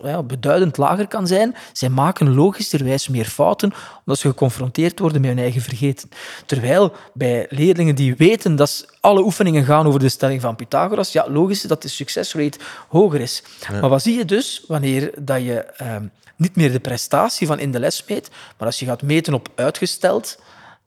ja, 0.02 0.24
beduidend 0.24 0.78
lager 0.78 1.08
kan 1.08 1.28
zijn. 1.28 1.56
Zij 1.74 1.90
maken 1.90 2.34
logischerwijs 2.34 3.08
meer 3.08 3.26
fouten 3.26 3.74
omdat 4.00 4.20
ze 4.20 4.28
geconfronteerd 4.28 5.00
worden 5.00 5.22
met 5.22 5.30
hun 5.30 5.40
eigen 5.40 5.62
vergeten. 5.62 6.10
Terwijl 6.46 6.94
bij 7.14 7.46
leerlingen 7.50 7.96
die 7.96 8.16
weten 8.16 8.56
dat 8.56 8.86
alle 9.00 9.24
oefeningen 9.24 9.64
gaan 9.64 9.88
over 9.88 10.00
de 10.00 10.10
stelling 10.10 10.42
van 10.42 10.56
Pythagoras, 10.56 11.12
ja, 11.12 11.30
logisch 11.30 11.62
dat 11.62 11.82
de 11.82 11.88
succesrate 11.88 12.60
hoger 12.88 13.22
is. 13.22 13.44
Maar 13.82 13.90
wat 13.90 14.02
zie 14.02 14.18
je 14.18 14.26
dus 14.26 14.64
wanneer 14.68 15.12
dat 15.22 15.42
je 15.42 15.64
ehm, 15.64 16.06
niet 16.36 16.56
meer 16.56 16.72
de 16.72 16.80
prestatie 16.80 17.48
van 17.48 17.60
in 17.60 17.72
de 17.72 17.80
les 17.80 18.04
meet, 18.08 18.30
maar 18.58 18.68
als 18.68 18.80
je 18.80 18.86
gaat 18.86 19.02
meten 19.02 19.34
op 19.34 19.50
uitgesteld 19.56 20.38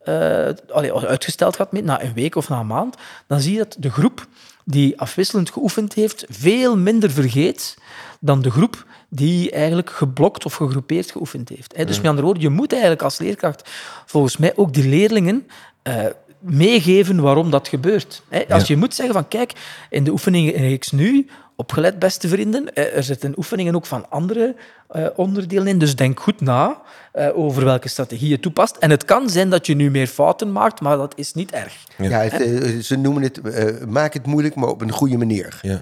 uh, 0.09 1.05
uitgesteld 1.05 1.57
gaat 1.57 1.73
met, 1.73 1.85
na 1.85 2.03
een 2.03 2.15
week 2.15 2.35
of 2.35 2.49
na 2.49 2.61
een 2.61 2.67
maand, 2.67 2.97
dan 3.27 3.41
zie 3.41 3.53
je 3.53 3.59
dat 3.59 3.77
de 3.79 3.91
groep 3.91 4.27
die 4.65 5.01
afwisselend 5.01 5.51
geoefend 5.51 5.95
heeft, 5.95 6.25
veel 6.29 6.77
minder 6.77 7.11
vergeet 7.11 7.77
dan 8.21 8.43
de 8.43 8.51
groep 8.51 8.87
die 9.09 9.51
eigenlijk 9.51 9.91
geblokt 9.91 10.45
of 10.45 10.55
gegroepeerd 10.55 11.11
geoefend 11.11 11.49
heeft. 11.49 11.77
Dus 11.87 11.97
met 11.97 12.07
andere 12.07 12.25
woorden, 12.25 12.43
je 12.43 12.49
moet 12.49 12.73
eigenlijk 12.73 13.03
als 13.03 13.19
leerkracht 13.19 13.71
volgens 14.07 14.37
mij 14.37 14.53
ook 14.57 14.73
die 14.73 14.89
leerlingen 14.89 15.47
uh, 15.83 16.05
meegeven 16.39 17.21
waarom 17.21 17.51
dat 17.51 17.69
gebeurt. 17.69 18.23
Als 18.49 18.67
je 18.67 18.77
moet 18.77 18.95
zeggen 18.95 19.15
van 19.15 19.29
kijk, 19.29 19.53
in 19.91 20.05
de 20.05 20.11
oefeningen 20.11 20.79
X 20.79 20.91
nu 20.91 21.29
opgelet, 21.57 21.99
beste 21.99 22.29
vrienden. 22.29 22.75
Eh, 22.75 22.97
er 22.97 23.03
zitten 23.03 23.35
oefeningen 23.37 23.75
ook 23.75 23.87
van 23.87 24.11
andere 24.11 24.55
uh, 24.97 25.07
onderdelen 25.17 25.67
in. 25.67 25.79
Dus 25.79 25.97
denk 25.97 26.21
goed 26.21 26.41
na 26.41 26.83
uh, 27.15 27.39
over 27.39 27.65
welke 27.65 27.89
strategie 27.89 28.29
je 28.29 28.41
toepast. 28.41 28.77
En 28.77 28.91
het 28.91 29.05
kan 29.05 29.31
zijn 29.31 29.51
dat 29.51 29.67
je 29.67 29.75
nu 29.75 29.91
meer 29.91 30.07
fouten 30.07 30.53
maakt, 30.53 30.81
maar 30.81 30.97
dat 30.97 31.13
is 31.17 31.33
niet 31.33 31.51
erg. 31.51 31.85
Ja, 31.97 32.21
het, 32.21 32.85
ze 32.85 32.97
noemen 32.97 33.23
het, 33.23 33.41
maak 33.89 34.13
het 34.13 34.27
moeilijk, 34.27 34.55
maar 34.55 34.69
op 34.69 34.81
een 34.81 34.93
goede 34.93 35.17
manier. 35.17 35.59
Ja. 35.63 35.79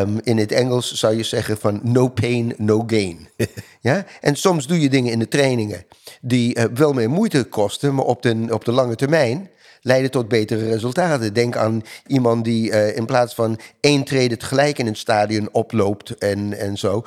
Um, 0.00 0.20
in 0.22 0.38
het 0.38 0.52
Engels 0.52 0.92
zou 0.92 1.16
je 1.16 1.22
zeggen 1.22 1.58
van 1.58 1.80
no 1.82 2.08
pain, 2.08 2.54
no 2.56 2.84
gain. 2.86 3.28
ja? 3.80 4.04
En 4.20 4.36
soms 4.36 4.66
doe 4.66 4.80
je 4.80 4.90
dingen 4.90 5.12
in 5.12 5.18
de 5.18 5.28
trainingen 5.28 5.84
die 6.20 6.58
wel 6.74 6.92
meer 6.92 7.10
moeite 7.10 7.44
kosten, 7.44 7.94
maar 7.94 8.04
op 8.04 8.22
de, 8.22 8.46
op 8.50 8.64
de 8.64 8.72
lange 8.72 8.94
termijn 8.94 9.50
leiden 9.80 10.10
tot 10.10 10.28
betere 10.28 10.68
resultaten. 10.68 11.34
Denk 11.34 11.56
aan 11.56 11.82
iemand 12.06 12.44
die 12.44 12.70
eh, 12.70 12.96
in 12.96 13.06
plaats 13.06 13.34
van 13.34 13.58
één 13.80 14.04
trede 14.04 14.36
tegelijk 14.36 14.78
in 14.78 14.86
een 14.86 14.96
stadion 14.96 15.48
oploopt 15.52 16.18
en, 16.18 16.58
en 16.58 16.78
zo. 16.78 17.02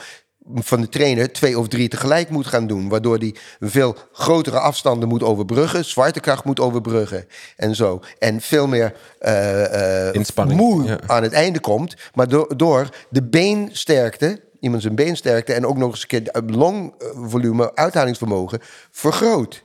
Van 0.56 0.82
de 0.82 0.90
trainer 0.90 1.32
twee 1.32 1.60
of 1.60 1.68
drie 1.68 1.88
tegelijk 1.88 2.30
moet 2.30 2.48
gaan 2.48 2.68
doen. 2.68 2.90
Waardoor 2.90 3.18
hij 3.18 3.36
veel 3.60 3.96
grotere 4.12 4.60
afstanden 4.60 5.10
moet 5.10 5.24
overbruggen, 5.24 5.86
zwaartekracht 5.86 6.44
moet 6.44 6.60
overbruggen 6.60 7.28
en 7.56 7.76
zo. 7.76 8.02
En 8.20 8.42
veel 8.42 8.68
meer 8.68 8.94
eh, 9.20 10.10
eh, 10.10 10.46
moe 10.46 10.84
ja. 10.84 11.00
aan 11.08 11.24
het 11.24 11.34
einde 11.34 11.60
komt. 11.60 11.96
Maar 12.14 12.28
door, 12.28 12.58
door 12.58 12.90
de 13.10 13.24
beensterkte, 13.24 14.42
iemand 14.60 14.82
zijn 14.82 14.96
beensterkte 14.96 15.54
en 15.54 15.66
ook 15.66 15.78
nog 15.78 15.92
eens 15.92 16.02
een 16.02 16.08
keer 16.08 16.22
het 16.32 16.56
longvolume, 16.56 17.76
uithalingsvermogen, 17.76 18.60
vergroot. 18.92 19.64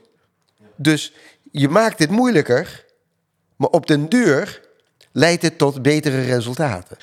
Dus 0.75 1.13
je 1.51 1.69
maakt 1.69 1.99
het 1.99 2.09
moeilijker, 2.09 2.85
maar 3.59 3.69
op 3.69 3.87
den 3.87 4.09
duur 4.09 4.61
leidt 5.11 5.41
het 5.41 5.57
tot 5.57 5.81
betere 5.81 6.21
resultaten. 6.21 6.97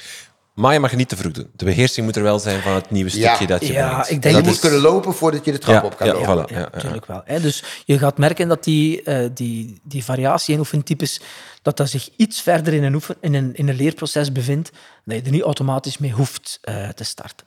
Maar 0.54 0.72
je 0.72 0.80
mag 0.80 0.90
het 0.90 0.98
niet 0.98 1.08
te 1.08 1.16
vroeg 1.16 1.32
doen. 1.32 1.50
De 1.56 1.64
beheersing 1.64 2.06
moet 2.06 2.16
er 2.16 2.22
wel 2.22 2.38
zijn 2.38 2.62
van 2.62 2.72
het 2.74 2.90
nieuwe 2.90 3.10
stukje 3.10 3.28
Ja. 3.40 3.46
dat 3.46 3.66
je 3.66 3.72
Ja, 3.72 3.88
brengt. 3.90 4.10
ik 4.10 4.22
denk 4.22 4.36
je 4.36 4.42
moet 4.42 4.58
kunnen 4.58 4.80
lopen 4.80 5.14
voordat 5.14 5.44
je 5.44 5.52
de 5.52 5.58
trap 5.58 5.74
Ja, 5.82 5.86
op 5.88 5.96
kan 5.96 6.06
ja, 6.06 6.12
lopen. 6.12 6.44
voilà. 6.46 6.52
ja, 6.52 6.58
ja. 6.58 6.68
natuurlijk 6.72 7.06
wel. 7.06 7.22
Hè. 7.24 7.40
Dus 7.40 7.62
je 7.84 7.98
gaat 7.98 8.18
merken 8.18 8.48
dat 8.48 8.64
die, 8.64 9.02
eh, 9.02 9.28
die, 9.34 9.80
die 9.82 10.04
variatie 10.04 10.54
in 10.54 10.60
oefentypes 10.60 11.20
dat 11.62 11.76
dat 11.76 11.88
zich 11.90 12.08
iets 12.16 12.40
verder 12.42 12.72
in 12.74 12.82
een, 12.84 12.94
oefen, 12.94 13.16
in 13.20 13.34
een, 13.34 13.54
in 13.54 13.68
een 13.68 13.76
leerproces 13.76 14.32
bevindt, 14.32 14.70
dat 15.04 15.16
je 15.16 15.22
er 15.22 15.30
niet 15.30 15.42
automatisch 15.42 15.98
mee 15.98 16.12
hoeft 16.12 16.58
eh, 16.62 16.88
te 16.88 17.04
starten. 17.04 17.46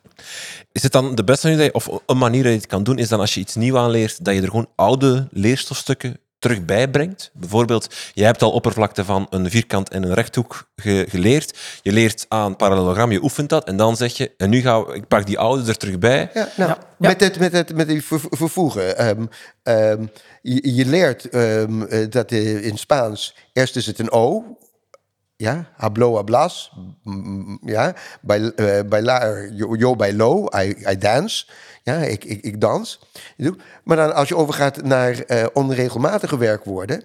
Is 0.72 0.84
het 0.84 0.92
dan 0.92 1.16
de 1.16 1.24
beste 1.24 1.48
manier, 1.50 1.74
of 1.74 1.90
een 2.06 2.18
manier 2.18 2.44
dat 2.44 2.52
je 2.52 2.58
het 2.58 2.68
kan 2.68 2.84
doen, 2.84 2.98
is 2.98 3.08
dan 3.10 3.20
als 3.20 3.34
je 3.34 3.40
iets 3.40 3.56
nieuw 3.56 3.78
aanleert, 3.78 4.26
dat 4.26 4.34
je 4.36 4.42
er 4.42 4.48
gewoon 4.50 4.70
oude 4.76 5.28
leerstofstukken 5.32 6.20
terug 6.40 6.66
bijbrengt? 6.66 7.30
Bijvoorbeeld, 7.34 7.96
je 8.14 8.24
hebt 8.24 8.42
al 8.42 8.52
oppervlakte 8.52 9.06
van 9.06 9.28
een 9.30 9.50
vierkant 9.50 9.90
en 9.90 10.04
een 10.04 10.14
rechthoek 10.14 10.70
ge- 10.76 11.06
geleerd. 11.10 11.58
Je 11.82 11.92
leert 11.92 12.26
aan 12.28 12.56
parallelogram, 12.56 13.12
je 13.12 13.24
oefent 13.24 13.50
dat 13.50 13.66
en 13.68 13.78
dan 13.78 13.98
zeg 13.98 14.18
je, 14.18 14.32
en 14.38 14.50
nu 14.50 14.62
ga 14.62 14.84
ik 14.94 15.08
pak 15.08 15.26
die 15.26 15.40
oude 15.40 15.70
er 15.70 15.78
terug 15.78 16.00
bij. 16.00 16.30
Ja, 16.34 16.50
nou, 16.58 16.70
Ja. 16.70 16.78
Met, 16.98 17.20
het, 17.22 17.40
met, 17.40 17.52
het, 17.52 17.76
met 17.76 17.88
die 17.88 18.04
ver- 18.04 18.20
vervoegen. 18.30 18.98
Ehm, 18.98 19.26
ehm, 19.64 20.06
je, 20.42 20.76
je 20.76 20.86
leert 20.86 21.30
ehm, 21.30 21.82
eh, 21.82 22.10
dat 22.10 22.32
eh, 22.32 22.66
in 22.66 22.78
Spaans 22.78 23.36
eerst 23.54 23.76
is 23.76 23.86
het 23.86 24.00
een 24.00 24.12
O. 24.12 24.44
Ja, 25.42 25.72
hablo, 25.78 26.16
hablas. 26.16 26.72
Ja, 27.62 27.96
bij, 28.22 28.52
eh, 28.56 28.80
bailar, 28.90 29.52
yo, 29.54 29.96
bailo, 29.96 30.48
I, 30.56 30.76
I 30.90 30.98
dance. 30.98 31.46
Ja, 31.84 31.96
ik, 31.96 32.24
ik, 32.24 32.44
ik 32.44 32.62
dans. 32.62 33.00
Maar 33.84 33.98
dan 33.98 34.16
als 34.16 34.28
je 34.28 34.36
overgaat 34.36 34.84
naar 34.84 35.20
eh, 35.20 35.46
onregelmatige 35.54 36.38
werkwoorden... 36.38 37.04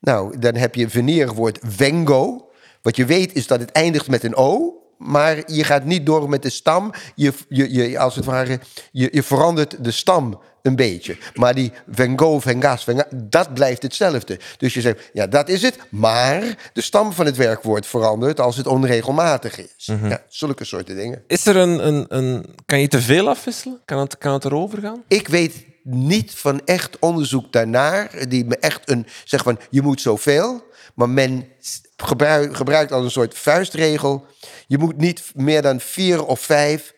Nou, 0.00 0.38
dan 0.38 0.54
heb 0.54 0.74
je 0.74 0.88
venierwoord 0.88 1.58
vengo. 1.62 2.50
Wat 2.82 2.96
je 2.96 3.04
weet 3.04 3.32
is 3.32 3.46
dat 3.46 3.60
het 3.60 3.72
eindigt 3.72 4.08
met 4.08 4.24
een 4.24 4.36
O... 4.36 4.74
Maar 4.98 5.52
je 5.52 5.64
gaat 5.64 5.84
niet 5.84 6.06
door 6.06 6.28
met 6.28 6.42
de 6.42 6.50
stam. 6.50 6.92
Je, 7.14 7.32
je, 7.48 7.72
je, 7.72 7.98
als 7.98 8.16
het 8.16 8.24
ware, 8.24 8.60
je, 8.92 9.08
je 9.12 9.22
verandert 9.22 9.84
de 9.84 9.90
stam 9.90 10.40
een 10.62 10.76
beetje. 10.76 11.16
Maar 11.34 11.54
die 11.54 11.72
vengo, 11.90 12.40
vengas, 12.40 12.84
venga, 12.84 13.06
dat 13.14 13.54
blijft 13.54 13.82
hetzelfde. 13.82 14.38
Dus 14.58 14.74
je 14.74 14.80
zegt, 14.80 15.10
ja, 15.12 15.26
dat 15.26 15.48
is 15.48 15.62
het. 15.62 15.78
Maar 15.88 16.70
de 16.72 16.80
stam 16.80 17.12
van 17.12 17.26
het 17.26 17.36
werkwoord 17.36 17.86
verandert 17.86 18.40
als 18.40 18.56
het 18.56 18.66
onregelmatig 18.66 19.58
is. 19.58 19.88
Ja, 20.02 20.22
zulke 20.28 20.64
soorten 20.64 20.96
dingen. 20.96 21.24
Is 21.26 21.46
er 21.46 21.56
een, 21.56 21.86
een, 21.86 22.04
een... 22.08 22.44
Kan 22.66 22.80
je 22.80 22.88
te 22.88 23.00
veel 23.00 23.28
afwisselen? 23.28 23.80
Kan 23.84 23.98
het, 23.98 24.18
kan 24.18 24.32
het 24.32 24.44
erover 24.44 24.78
gaan? 24.80 25.02
Ik 25.08 25.28
weet 25.28 25.68
niet 25.82 26.34
van 26.34 26.60
echt 26.64 26.98
onderzoek 26.98 27.52
daarnaar, 27.52 28.28
die 28.28 28.44
me 28.44 28.56
echt 28.58 28.90
een, 28.90 29.06
zeg 29.24 29.42
van, 29.42 29.58
je 29.70 29.82
moet 29.82 30.00
zoveel. 30.00 30.68
Maar 30.94 31.08
men 31.08 31.48
gebruik- 31.96 32.56
gebruikt 32.56 32.92
als 32.92 33.04
een 33.04 33.10
soort 33.10 33.38
vuistregel. 33.38 34.26
Je 34.66 34.78
moet 34.78 34.96
niet 34.96 35.22
meer 35.34 35.62
dan 35.62 35.80
vier 35.80 36.24
of 36.24 36.40
vijf 36.40 36.94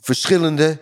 verschillende 0.00 0.78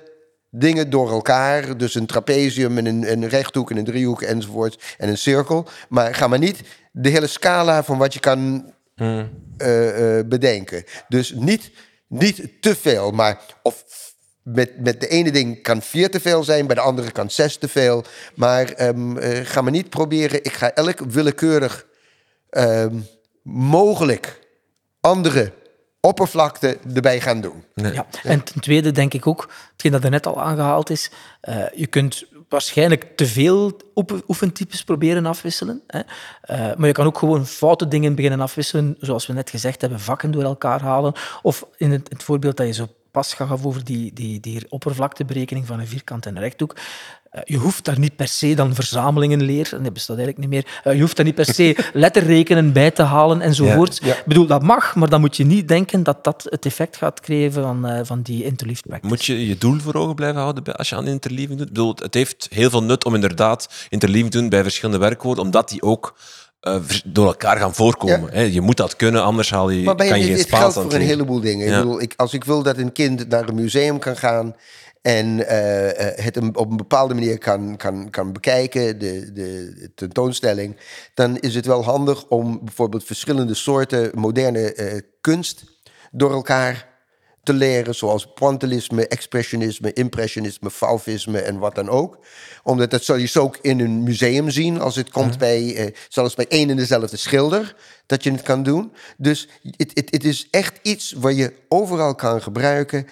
dingen 0.56 0.90
door 0.90 1.11
elkaar. 1.11 1.76
Dus 1.76 1.94
een 1.94 2.06
trapezium 2.06 2.78
en 2.78 2.87
een, 2.87 3.12
een 3.12 3.28
rechthoek 3.28 3.70
en 3.70 3.76
een 3.76 3.84
driehoek 3.84 4.23
enzovoort. 4.23 4.82
En 4.99 5.08
een 5.08 5.18
cirkel. 5.18 5.66
Maar 5.88 6.14
ga 6.14 6.26
maar 6.26 6.38
niet 6.38 6.61
de 6.92 7.08
hele 7.08 7.26
scala 7.26 7.84
van 7.84 7.99
wat 7.99 8.14
je 8.14 8.20
kan 8.20 8.73
eh, 8.96 10.18
eh, 10.18 10.26
bedenken. 10.26 10.84
Dus 11.08 11.32
niet, 11.32 11.70
niet 12.08 12.49
te 12.61 12.76
veel, 12.76 13.11
maar 13.11 13.40
of 13.62 13.84
met, 14.42 14.81
met 14.81 15.00
de 15.00 15.09
ene 15.09 15.31
ding 15.31 15.62
kan 15.62 15.83
vier 15.83 16.11
te 16.11 16.20
veel 16.20 16.44
zijn, 16.44 16.66
bij 16.66 16.74
de 16.74 16.81
andere 16.81 17.11
kan 17.11 17.31
zes 17.31 17.57
te 17.57 17.68
veel. 17.68 18.05
Maar 18.35 18.70
ehm, 18.72 19.16
eh, 19.16 19.40
ga 19.44 19.61
maar 19.61 19.72
niet 19.72 19.90
proberen. 19.90 20.44
Ik 20.44 20.52
ga 20.52 20.72
elk 20.72 20.98
willekeurig 20.98 21.87
ehm, 22.50 22.98
mogelijk 23.42 24.38
andere 25.00 25.52
oppervlakte 26.04 26.78
erbij 26.94 27.20
gaan 27.20 27.40
doen. 27.40 27.64
Ja. 27.74 28.06
En 28.22 28.42
ten 28.42 28.60
tweede 28.60 28.90
denk 28.90 29.14
ik 29.14 29.26
ook, 29.26 29.50
hetgeen 29.72 29.92
dat 29.92 30.04
er 30.04 30.10
net 30.10 30.26
al 30.26 30.42
aangehaald 30.42 30.90
is, 30.90 31.10
eh, 31.40 31.56
je 31.74 31.86
kunt 31.86 32.24
waarschijnlijk 32.48 33.16
te 33.16 33.26
veel 33.26 33.76
oefen- 33.94 34.22
oefentypes 34.28 34.84
proberen 34.84 35.26
afwisselen. 35.26 35.82
Hè. 35.86 36.00
Eh, 36.40 36.76
maar 36.76 36.86
je 36.86 36.92
kan 36.92 37.06
ook 37.06 37.18
gewoon 37.18 37.46
foute 37.46 37.88
dingen 37.88 38.14
beginnen 38.14 38.40
afwisselen, 38.40 38.96
zoals 39.00 39.26
we 39.26 39.32
net 39.32 39.50
gezegd 39.50 39.80
hebben, 39.80 40.00
vakken 40.00 40.30
door 40.30 40.42
elkaar 40.42 40.80
halen. 40.80 41.12
Of 41.42 41.66
in 41.76 41.90
het, 41.90 42.08
het 42.08 42.22
voorbeeld 42.22 42.56
dat 42.56 42.66
je 42.66 42.72
zo 42.72 42.88
pas 43.14 43.35
gaf 43.35 43.64
over 43.64 43.85
die, 43.85 44.12
die, 44.12 44.40
die 44.40 44.66
oppervlakteberekening 44.68 45.66
van 45.66 45.81
een 45.81 45.87
vierkant 45.87 46.27
en 46.27 46.37
een 46.37 46.42
rechthoek. 46.42 46.77
Eh, 47.31 47.40
je 47.44 47.57
hoeft 47.57 47.85
daar 47.85 47.98
niet 47.98 48.16
per 48.16 48.29
se 48.29 48.55
dan 48.55 48.74
verzamelingen 48.74 49.42
leer, 49.42 49.68
en 49.72 49.83
dat 49.83 49.92
bestaat 49.92 50.16
eigenlijk 50.16 50.38
niet 50.48 50.48
meer. 50.48 50.81
Eh, 50.85 50.94
je 50.94 51.00
hoeft 51.00 51.16
daar 51.16 51.24
niet 51.24 51.35
per 51.35 51.55
se 51.55 51.77
letterrekenen 51.92 52.72
bij 52.72 52.90
te 52.90 53.03
halen 53.03 53.40
enzovoort. 53.40 53.98
Ja, 54.03 54.07
ja. 54.07 54.14
Ik 54.14 54.24
bedoel, 54.24 54.46
dat 54.46 54.62
mag, 54.62 54.94
maar 54.94 55.09
dan 55.09 55.20
moet 55.20 55.37
je 55.37 55.44
niet 55.44 55.68
denken 55.68 56.03
dat 56.03 56.24
dat 56.24 56.46
het 56.48 56.66
effect 56.66 56.96
gaat 56.96 57.20
creëren 57.20 57.53
van, 57.53 57.87
eh, 57.87 58.00
van 58.05 58.22
die 58.22 58.44
interleaved 58.44 58.87
practice. 58.87 59.09
Moet 59.09 59.24
je 59.24 59.46
je 59.46 59.59
doel 59.59 59.79
voor 59.79 59.94
ogen 59.94 60.14
blijven 60.14 60.40
houden 60.40 60.77
als 60.77 60.88
je 60.88 60.96
aan 60.96 61.07
interleaving 61.07 61.59
doet? 61.59 61.68
Ik 61.68 61.72
bedoel, 61.72 61.94
het 61.94 62.14
heeft 62.14 62.46
heel 62.50 62.70
veel 62.70 62.83
nut 62.83 63.05
om 63.05 63.14
inderdaad 63.14 63.87
interleaving 63.88 64.33
te 64.33 64.38
doen 64.38 64.48
bij 64.48 64.62
verschillende 64.62 65.00
werkwoorden, 65.00 65.44
omdat 65.44 65.68
die 65.68 65.83
ook 65.83 66.14
eh, 66.64 66.81
door 67.05 67.27
elkaar 67.27 67.57
gaan 67.57 67.74
voorkomen. 67.74 68.20
Ja. 68.20 68.38
Hè? 68.38 68.40
Je 68.42 68.61
moet 68.61 68.77
dat 68.77 68.96
kunnen, 68.96 69.22
anders 69.22 69.50
haal 69.50 69.70
je, 69.70 69.83
Maar 69.83 69.94
bij, 69.94 70.09
kan 70.09 70.18
je 70.20 70.27
het, 70.33 70.40
geen 70.48 70.59
geldt 70.59 70.77
aan 70.77 70.83
voor 70.83 70.92
een 70.94 71.00
heleboel 71.00 71.40
dingen. 71.40 71.66
Ja. 71.66 71.72
Ik 71.77 71.83
bedoel, 71.83 72.00
ik, 72.00 72.12
als 72.16 72.33
ik 72.35 72.44
wil 72.44 72.62
dat 72.62 72.79
een 72.79 72.92
kind 72.92 73.29
naar 73.29 73.48
een 73.48 73.55
museum 73.55 73.98
kan 73.98 74.16
gaan 74.16 74.57
en 75.03 75.48
eh, 75.48 76.09
eh, 76.09 76.24
het 76.24 76.37
een- 76.37 76.57
op 76.57 76.70
een 76.70 76.77
bepaalde 76.77 77.14
manier 77.14 77.38
kan, 77.38 77.77
kan, 77.77 78.11
kan 78.11 78.33
bekijken, 78.33 78.98
de, 78.98 79.33
de 79.33 79.90
tentoonstelling, 79.94 80.77
dan 81.14 81.37
is 81.38 81.55
het 81.55 81.66
wel 81.66 81.85
handig 81.85 82.24
om 82.29 82.61
bijvoorbeeld 82.64 83.05
verschillende 83.05 83.55
soorten 83.55 84.11
moderne 84.14 85.03
kunst 85.20 85.64
door 86.11 86.33
elkaar 86.33 86.92
te 87.44 87.52
leren, 87.52 87.94
zoals 87.94 88.26
pointillisme, 88.35 89.09
expressionisme, 89.09 89.92
impressionisme, 89.92 90.70
fauvisme 90.70 91.40
en 91.40 91.59
wat 91.59 91.74
dan 91.74 91.88
ook. 91.88 92.18
Omdat 92.62 92.90
dat 92.90 93.04
zal 93.04 93.16
je 93.16 93.26
zo 93.26 93.42
ook 93.42 93.59
in 93.61 93.80
een 93.80 94.02
museum 94.02 94.50
zien, 94.50 94.80
als 94.80 94.96
het 94.96 95.11
komt 95.11 95.38
bij, 95.38 95.74
eh, 95.76 95.94
zelfs 96.09 96.35
bij 96.35 96.46
één 96.48 96.70
en 96.70 96.76
dezelfde 96.76 97.16
schilder, 97.16 97.76
dat 98.07 98.22
je 98.22 98.30
het 98.30 98.42
kan 98.42 98.62
doen. 98.62 98.92
Dus 99.16 99.48
het, 99.76 99.90
het, 99.94 100.11
het 100.11 100.24
is 100.24 100.48
echt 100.50 100.78
iets 100.83 101.12
waar 101.12 101.33
je 101.33 101.52
overal 101.68 102.14
kan 102.14 102.42
gebruiken. 102.42 103.07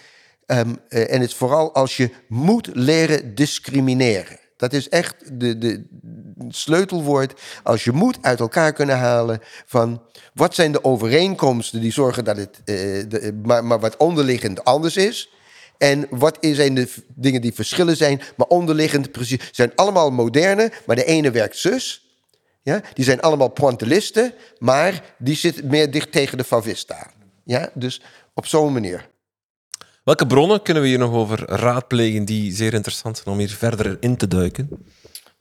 Ehm, 0.46 0.74
eh, 0.88 1.12
en 1.12 1.20
het 1.20 1.30
is 1.30 1.34
vooral 1.34 1.74
als 1.74 1.96
je 1.96 2.10
moet 2.28 2.68
leren 2.72 3.34
discrimineren. 3.34 4.41
Dat 4.62 4.72
is 4.72 4.88
echt 4.88 5.40
de, 5.40 5.58
de 5.58 5.84
sleutelwoord. 6.48 7.40
Als 7.62 7.84
je 7.84 7.92
moet 7.92 8.18
uit 8.20 8.40
elkaar 8.40 8.72
kunnen 8.72 8.98
halen 8.98 9.40
van 9.66 10.02
wat 10.34 10.54
zijn 10.54 10.72
de 10.72 10.84
overeenkomsten 10.84 11.80
die 11.80 11.92
zorgen 11.92 12.24
dat 12.24 12.36
het, 12.36 12.60
eh, 12.64 12.74
de, 13.08 13.40
maar, 13.42 13.64
maar 13.64 13.80
wat 13.80 13.96
onderliggend 13.96 14.64
anders 14.64 14.96
is. 14.96 15.30
En 15.78 16.06
wat 16.10 16.38
zijn 16.40 16.74
de 16.74 16.94
dingen 17.14 17.40
die 17.40 17.52
verschillen 17.52 17.96
zijn, 17.96 18.20
maar 18.36 18.46
onderliggend 18.46 19.12
precies. 19.12 19.48
zijn 19.52 19.72
allemaal 19.74 20.10
moderne, 20.10 20.72
maar 20.86 20.96
de 20.96 21.04
ene 21.04 21.30
werkt 21.30 21.56
zus. 21.56 22.06
Ja? 22.62 22.80
Die 22.94 23.04
zijn 23.04 23.20
allemaal 23.20 23.48
pointillisten, 23.48 24.34
maar 24.58 25.14
die 25.18 25.36
zit 25.36 25.64
meer 25.64 25.90
dicht 25.90 26.12
tegen 26.12 26.38
de 26.38 26.44
favista. 26.44 27.10
Ja? 27.44 27.70
Dus 27.74 28.02
op 28.34 28.46
zo'n 28.46 28.72
manier. 28.72 29.10
Welke 30.04 30.26
bronnen 30.26 30.62
kunnen 30.62 30.82
we 30.82 30.88
hier 30.88 30.98
nog 30.98 31.12
over 31.12 31.50
raadplegen 31.50 32.24
die 32.24 32.52
zeer 32.52 32.74
interessant 32.74 33.16
zijn 33.16 33.28
om 33.28 33.38
hier 33.38 33.50
verder 33.50 33.96
in 34.00 34.16
te 34.16 34.28
duiken? 34.28 34.68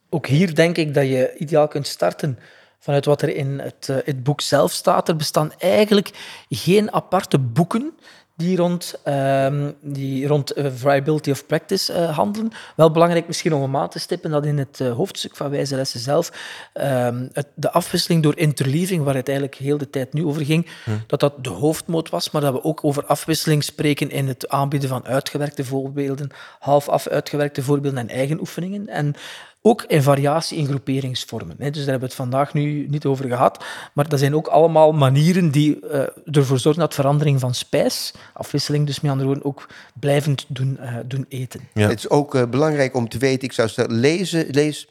Ook 0.09 0.27
hier 0.27 0.55
denk 0.55 0.77
ik 0.77 0.93
dat 0.93 1.03
je 1.03 1.35
ideaal 1.37 1.67
kunt 1.67 1.87
starten 1.87 2.39
vanuit 2.79 3.05
wat 3.05 3.21
er 3.21 3.35
in 3.35 3.59
het, 3.59 3.89
eh, 3.89 3.95
het 4.03 4.23
boek 4.23 4.41
zelf 4.41 4.71
staat. 4.71 5.07
Er 5.07 5.15
bestaan 5.15 5.53
eigenlijk 5.57 6.09
geen 6.49 6.93
aparte 6.93 7.39
boeken 7.39 7.93
die 8.41 8.57
rond, 8.57 8.95
ehm, 9.03 9.71
die 9.81 10.27
rond 10.27 10.51
eh, 10.51 10.65
variability 10.75 11.31
of 11.31 11.45
practice 11.45 11.93
eh, 11.93 12.17
handelen. 12.17 12.51
Wel 12.75 12.91
belangrijk 12.91 13.27
misschien 13.27 13.53
om 13.53 13.61
hem 13.61 13.77
aan 13.77 13.89
te 13.89 13.99
stippen 13.99 14.31
dat 14.31 14.45
in 14.45 14.57
het 14.57 14.79
eh, 14.79 14.91
hoofdstuk 14.91 15.35
van 15.35 15.49
wijze 15.49 15.75
lessen 15.75 15.99
zelf 15.99 16.31
ehm, 16.73 17.27
het, 17.33 17.47
de 17.53 17.71
afwisseling 17.71 18.23
door 18.23 18.37
interleaving, 18.37 19.03
waar 19.03 19.15
het 19.15 19.27
eigenlijk 19.27 19.57
heel 19.57 19.77
de 19.77 19.89
tijd 19.89 20.13
nu 20.13 20.25
over 20.25 20.45
ging, 20.45 20.67
dat 21.07 21.19
dat 21.19 21.43
de 21.43 21.49
hoofdmoot 21.49 22.09
was, 22.09 22.31
maar 22.31 22.41
dat 22.41 22.53
we 22.53 22.63
ook 22.63 22.83
over 22.83 23.05
afwisseling 23.05 23.63
spreken 23.63 24.09
in 24.09 24.27
het 24.27 24.49
aanbieden 24.49 24.89
van 24.89 25.05
uitgewerkte 25.05 25.65
voorbeelden, 25.65 26.29
half 26.59 26.89
af 26.89 27.07
uitgewerkte 27.07 27.63
voorbeelden 27.63 27.99
en 27.99 28.09
eigen 28.09 28.39
oefeningen. 28.39 28.87
En 28.87 29.15
Ook 29.63 29.83
in 29.83 30.03
variatie 30.03 30.57
in 30.57 30.65
groeperingsvormen. 30.65 31.55
Hè. 31.59 31.69
Dus 31.69 31.81
daar 31.81 31.91
hebben 31.91 31.99
we 31.99 32.05
het 32.05 32.13
vandaag 32.13 32.53
nu 32.53 32.87
niet 32.87 33.05
over 33.05 33.27
gehad. 33.27 33.65
Maar 33.93 34.09
dat 34.09 34.19
zijn 34.19 34.35
ook 34.35 34.47
allemaal 34.47 34.91
manieren 34.91 35.51
die 35.51 35.79
uh, 35.83 36.03
ervoor 36.25 36.59
zorgen 36.59 36.81
dat 36.81 36.93
verandering 36.93 37.39
van 37.39 37.53
spijs, 37.53 38.13
afwisseling 38.33 38.85
dus 38.85 39.01
met 39.01 39.11
andere 39.11 39.29
woorden, 39.29 39.45
ook 39.45 39.67
blijvend 39.99 40.45
doen, 40.47 40.77
uh, 40.81 40.95
doen 41.05 41.25
eten. 41.29 41.61
Ja. 41.73 41.87
Het 41.87 41.97
is 41.97 42.09
ook 42.09 42.35
uh, 42.35 42.43
belangrijk 42.49 42.95
om 42.95 43.09
te 43.09 43.17
weten, 43.17 43.43
ik 43.43 43.53
zou 43.53 43.69
zeggen, 43.69 43.95
lezen, 43.95 44.45
lees 44.49 44.87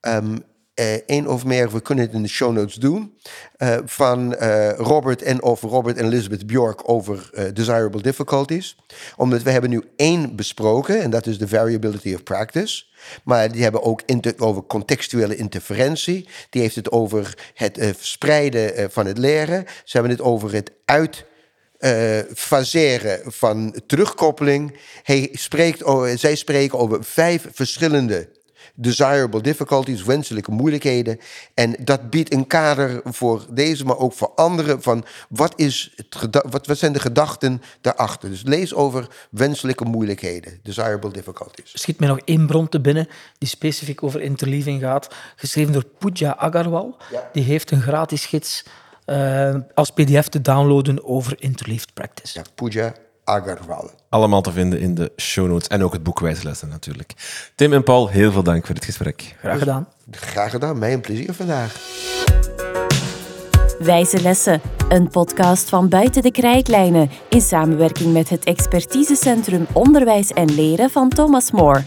um, 0.00 0.42
één 1.06 1.26
of 1.26 1.44
meer, 1.44 1.70
we 1.70 1.80
kunnen 1.80 2.04
het 2.04 2.14
in 2.14 2.22
de 2.22 2.28
show 2.28 2.52
notes 2.52 2.74
doen, 2.74 3.18
uh, 3.58 3.76
van 3.84 4.34
uh, 4.34 4.70
Robert 4.70 5.22
en 5.22 5.42
of 5.42 5.60
Robert 5.60 5.96
en 5.96 6.04
Elizabeth 6.04 6.46
Bjork 6.46 6.88
over 6.88 7.30
desirable 7.54 8.02
difficulties. 8.02 8.76
Omdat 9.16 9.42
we 9.42 9.50
hebben 9.50 9.70
nu 9.70 9.82
één 9.96 10.36
besproken, 10.36 11.02
en 11.02 11.10
dat 11.10 11.26
is 11.26 11.38
de 11.38 11.48
variability 11.48 12.14
of 12.14 12.22
practice. 12.22 12.84
Maar 13.24 13.52
die 13.52 13.62
hebben 13.62 13.82
ook 13.82 14.02
over 14.38 14.62
contextuele 14.66 15.36
interferentie. 15.36 16.28
Die 16.50 16.62
heeft 16.62 16.76
het 16.76 16.90
over 16.90 17.50
het 17.54 17.78
verspreiden 17.80 18.90
van 18.90 19.06
het 19.06 19.18
leren. 19.18 19.64
Ze 19.84 19.96
hebben 19.96 20.10
het 20.10 20.20
over 20.20 20.52
het 20.52 20.72
uit 20.84 21.24
faseren 22.34 23.32
van 23.32 23.80
terugkoppeling. 23.86 24.78
Hij 25.02 25.28
spreekt, 25.32 25.82
zij 26.14 26.34
spreken 26.34 26.78
over 26.78 27.04
vijf 27.04 27.46
verschillende 27.52 28.28
desirable 28.76 29.40
difficulties, 29.40 30.02
wenselijke 30.02 30.50
moeilijkheden. 30.50 31.18
En 31.54 31.76
dat 31.80 32.10
biedt 32.10 32.32
een 32.32 32.46
kader 32.46 33.00
voor 33.04 33.46
deze, 33.50 33.84
maar 33.84 33.98
ook 33.98 34.12
voor 34.12 34.32
anderen. 34.34 34.82
Van 34.82 35.04
wat, 35.28 35.52
is 35.56 35.92
het 35.96 36.40
wat, 36.50 36.66
wat 36.66 36.78
zijn 36.78 36.92
de 36.92 37.00
gedachten 37.00 37.62
daarachter? 37.80 38.28
Dus 38.28 38.42
lees 38.42 38.74
over 38.74 39.08
wenselijke 39.30 39.84
moeilijkheden, 39.84 40.60
desirable 40.62 41.10
difficulties. 41.10 41.70
Schiet 41.74 41.98
mij 41.98 42.08
nog 42.08 42.20
één 42.24 42.46
bron 42.46 42.68
te 42.68 42.80
binnen 42.80 43.08
die 43.38 43.48
specifiek 43.48 44.02
over 44.02 44.20
interleaving 44.20 44.80
gaat. 44.80 45.14
Geschreven 45.36 45.72
door 45.72 45.84
Pooja 45.98 46.36
Agarwal. 46.36 46.96
Ja. 47.12 47.30
Die 47.32 47.42
heeft 47.42 47.70
een 47.70 47.82
gratis 47.82 48.26
gids 48.26 48.64
uh, 49.06 49.54
als 49.74 49.90
pdf 49.90 50.28
te 50.28 50.40
downloaden 50.40 51.04
over 51.04 51.34
interleaved 51.38 51.94
practice. 51.94 52.38
Ja, 52.38 52.44
Pooja 52.54 52.94
Agarwal. 53.26 53.90
Allemaal 54.08 54.40
te 54.40 54.52
vinden 54.52 54.80
in 54.80 54.94
de 54.94 55.12
show 55.16 55.48
notes 55.48 55.68
en 55.68 55.82
ook 55.82 55.92
het 55.92 56.02
boek 56.02 56.20
Wijslessen 56.20 56.68
natuurlijk. 56.68 57.12
Tim 57.54 57.72
en 57.72 57.82
Paul, 57.82 58.08
heel 58.08 58.32
veel 58.32 58.42
dank 58.42 58.66
voor 58.66 58.74
dit 58.74 58.84
gesprek. 58.84 59.36
Graag 59.38 59.58
gedaan. 59.58 59.88
Graag 60.10 60.50
gedaan, 60.50 60.78
mij 60.78 60.92
een 60.92 61.00
plezier 61.00 61.34
vandaag. 61.34 61.74
Wijze 63.78 64.22
Lessen, 64.22 64.60
een 64.88 65.08
podcast 65.08 65.68
van 65.68 65.88
Buiten 65.88 66.22
de 66.22 66.30
Krijtlijnen 66.30 67.10
in 67.28 67.40
samenwerking 67.40 68.12
met 68.12 68.28
het 68.28 68.44
expertisecentrum 68.44 69.66
Onderwijs 69.72 70.32
en 70.32 70.54
Leren 70.54 70.90
van 70.90 71.08
Thomas 71.08 71.50
More. 71.50 71.82